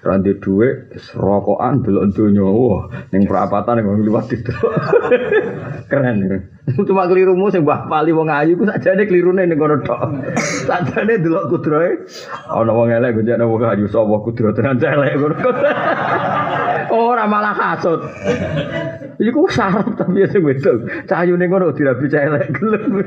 [0.00, 0.76] Ra duwe dhuwit,
[1.16, 2.12] rokokan delok.
[2.40, 4.52] Wah, ning perapatan ning liwat itu.
[5.92, 6.53] Keren.
[6.88, 10.00] Cuma kelirumu sing Mbah Pali wong ayu ku sakjane klirune ning kono tok.
[10.68, 12.08] Sakjane delok kudroe
[12.48, 15.36] ana wong elek gonjekno wong ayu sapa kudro tenan elek ngono.
[16.94, 18.00] Ora malah kasut.
[19.20, 20.88] Iku sarap tapi sing wedok.
[21.04, 23.04] Cahayune ngono dirabi elek gelem.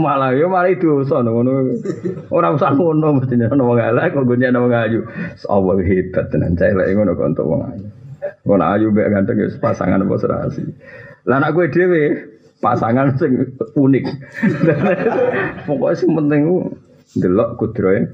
[0.00, 1.76] Malah ya malah dosa ngono.
[2.32, 5.04] Ora usah ngono mestine ana wong elek kok gonjekno wong ayu.
[5.52, 7.84] Allah hebat tenan elek ngono kok untuk wong ayu.
[8.48, 10.64] Wong ayu mek ganteng ya pasangan apa serasi.
[11.28, 12.04] Lah anak gue dhewe
[12.60, 14.04] pasangan sing unik.
[15.66, 16.42] Pokoknya sing penting
[17.16, 18.06] delok kudroe.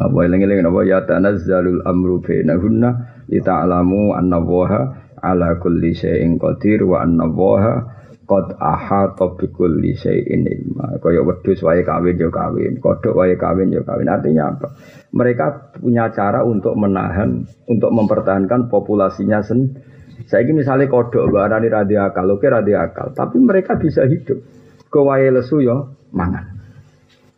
[0.00, 2.90] Apa eling-eling apa ya tanazzalul amru bainahunna
[3.28, 4.82] lita'lamu anna waha
[5.20, 7.84] ala kulli syai'in qadir wa anna waha
[8.24, 10.96] qad ahata bi kulli syai'in ilma.
[11.02, 14.08] Kaya wedhus wae kawin yo kawin, kodhok wae kawin yo kawin.
[14.08, 14.72] Artinya apa?
[15.12, 19.92] Mereka punya cara untuk menahan, untuk mempertahankan populasinya sendiri.
[20.24, 24.40] Saya ini misalnya kodok barani radikal, oke radikal, tapi mereka bisa hidup.
[24.88, 26.54] Kewaya lesu yo mangan.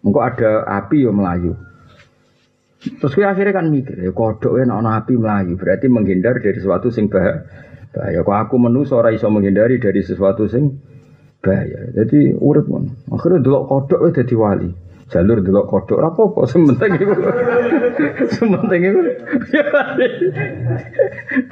[0.07, 1.57] Engkau ada api yo melayu.
[2.79, 6.95] Terus gue akhirnya kan mikir, ya kodok ya ono api melayu, berarti menghindar dari sesuatu
[6.95, 7.43] sing bahaya.
[7.91, 8.21] Bahaya.
[8.23, 10.79] Kok aku menu seorang iso menghindari dari sesuatu sing
[11.43, 11.91] bahaya.
[11.91, 12.87] Jadi urip mon.
[13.11, 14.71] Akhirnya dulu kodok ya jadi wali.
[15.07, 17.15] Jalur dulu kodok apa apa sementing itu.
[18.35, 19.01] sementing itu.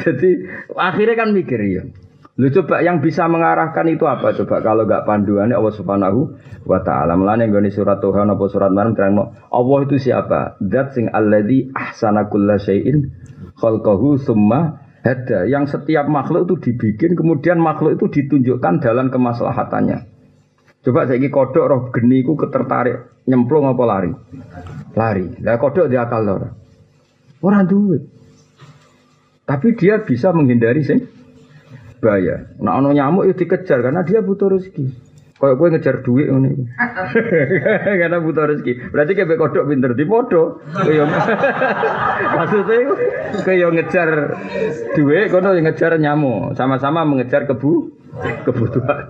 [0.02, 0.30] jadi
[0.74, 1.86] akhirnya kan mikir ya.
[2.34, 6.34] Lu coba yang bisa mengarahkan itu apa coba kalau nggak panduannya Allah Subhanahu
[6.66, 7.14] wa taala.
[7.14, 10.59] Mulane nggone surat Tuhan apa surat Maryam terang Allah itu siapa?
[10.59, 13.14] Zat sing alladzi ahsana kulla syai'in
[13.55, 15.46] khalqahu summa hada.
[15.46, 20.11] Yang setiap makhluk itu dibikin kemudian makhluk itu ditunjukkan dalam kemaslahatannya.
[20.82, 24.12] Coba saya kodok roh geni ku ketertarik nyemplung apa lari?
[24.94, 25.26] Lari.
[25.40, 26.48] Lah kodok dia akal ora.
[27.44, 27.98] Ora duwe.
[29.44, 31.04] Tapi dia bisa menghindari sing
[32.00, 32.52] bahaya.
[32.60, 34.86] Nah, ono nyamuk itu dikejar karena dia butuh rezeki.
[35.34, 36.52] Kayak gue ngejar duit ini.
[38.00, 38.88] karena butuh rezeki.
[38.88, 40.64] Berarti kayak kodok pinter di podo.
[42.38, 42.76] Maksudnya
[43.44, 44.08] kayak ngejar
[44.96, 46.56] duit, kono ngejar nyamuk.
[46.56, 47.92] Sama-sama mengejar kebu
[48.48, 49.04] kebutuhan.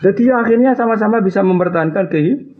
[0.00, 2.50] Jadi akhirnya sama-sama bisa mempertahankan kehidupan.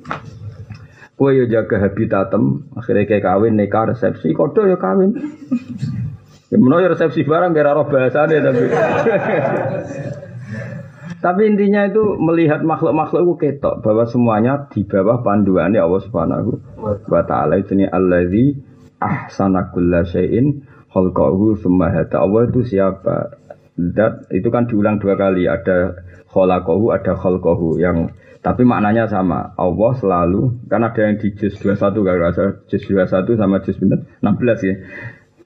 [1.20, 5.12] Kue yo jaga habitatem, akhirnya kayak kawin, nikah, resepsi, kodok yo kawin.
[6.48, 8.64] Ya resepsi barang kira roh bahasane tapi.
[11.24, 17.22] tapi intinya itu melihat makhluk-makhluk itu ketok bahwa semuanya di bawah panduannya Allah Subhanahu wa
[17.28, 18.56] taala ini allazi
[18.96, 22.24] ahsana kulla syai'in khalqahu summa hada.
[22.24, 23.36] Allah itu siapa?
[23.76, 26.00] Dat itu kan diulang dua kali ada
[26.30, 29.52] khalaqahu ada khalqahu yang tapi maknanya sama.
[29.60, 34.24] Allah selalu kan ada yang di juz 21 kalau rasa juz 21 sama juz 16
[34.64, 34.74] ya.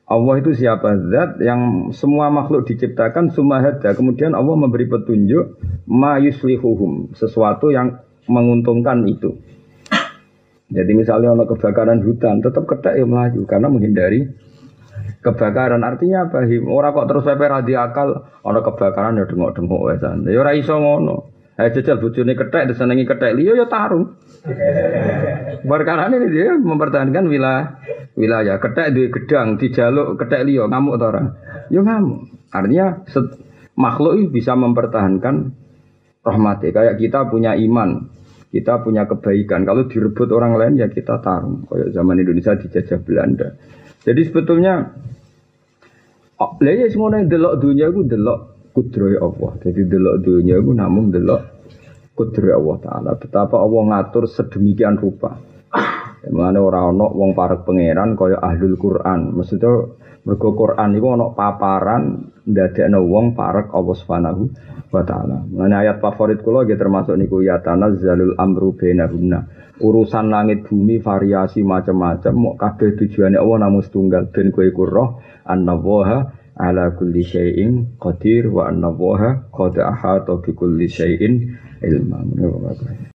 [0.04, 3.96] Allah itu siapa zat yang semua makhluk diciptakan sumahada.
[3.96, 5.58] Kemudian Allah memberi petunjuk
[5.88, 9.40] ma yuslihuhum, sesuatu yang menguntungkan itu.
[10.70, 14.28] Jadi misalnya ono kebakaran hutan, tetap ketak yang melaju karena menghindari
[15.24, 15.80] kebakaran.
[15.80, 16.44] Artinya apa?
[16.68, 20.28] Orang kok terus pepe akal, ono kebakaran ya dengok-dengok wesan.
[20.28, 21.32] Ya ora iso ngono.
[21.54, 24.18] Eh jajal bojone kethek disenengi kethek liya ya tarung.
[25.64, 27.78] Perkara ini dia mempertahankan wilayah
[28.18, 31.24] wilayah kethek di gedang dijaluk kethek liya ngamuk ta ora?
[31.70, 32.26] Ya ngamuk.
[32.50, 33.06] Artinya
[33.78, 35.54] makhluk itu bisa mempertahankan
[36.26, 36.74] rahmati.
[36.74, 38.10] Kayak kita punya iman,
[38.50, 39.62] kita punya kebaikan.
[39.62, 41.70] Kalau direbut orang lain ya kita tarung.
[41.70, 43.54] Kayak zaman Indonesia dijajah Belanda.
[44.02, 44.90] Jadi sebetulnya
[46.38, 48.38] lha ya semono delok dunia iku delok
[48.74, 49.52] kudroy Allah.
[49.62, 51.40] Jadi delok dunia itu namun delok
[52.18, 53.10] kudroy Allah Taala.
[53.14, 55.38] Betapa Allah ngatur sedemikian rupa.
[56.34, 59.36] Mengenai orang ono wong parek pangeran kaya ahlul Quran.
[59.36, 59.70] Maksudnya
[60.24, 64.42] mergo Quran itu ono paparan ndadekno wong parek Allah Subhanahu
[64.90, 65.44] wa taala.
[65.46, 69.63] Mengenai ayat favorit kula nggih termasuk niku ya tanazzalul amru bainahunna.
[69.74, 72.32] Urusan langit bumi variasi macam-macam.
[72.34, 75.18] Mau kabeh tujuannya Allah namun setunggal ben kowe roh.
[75.42, 78.94] Annallaha ala kulli syai'in qadir wa anna
[79.50, 82.22] qad ahata bi kulli syai'in ilma.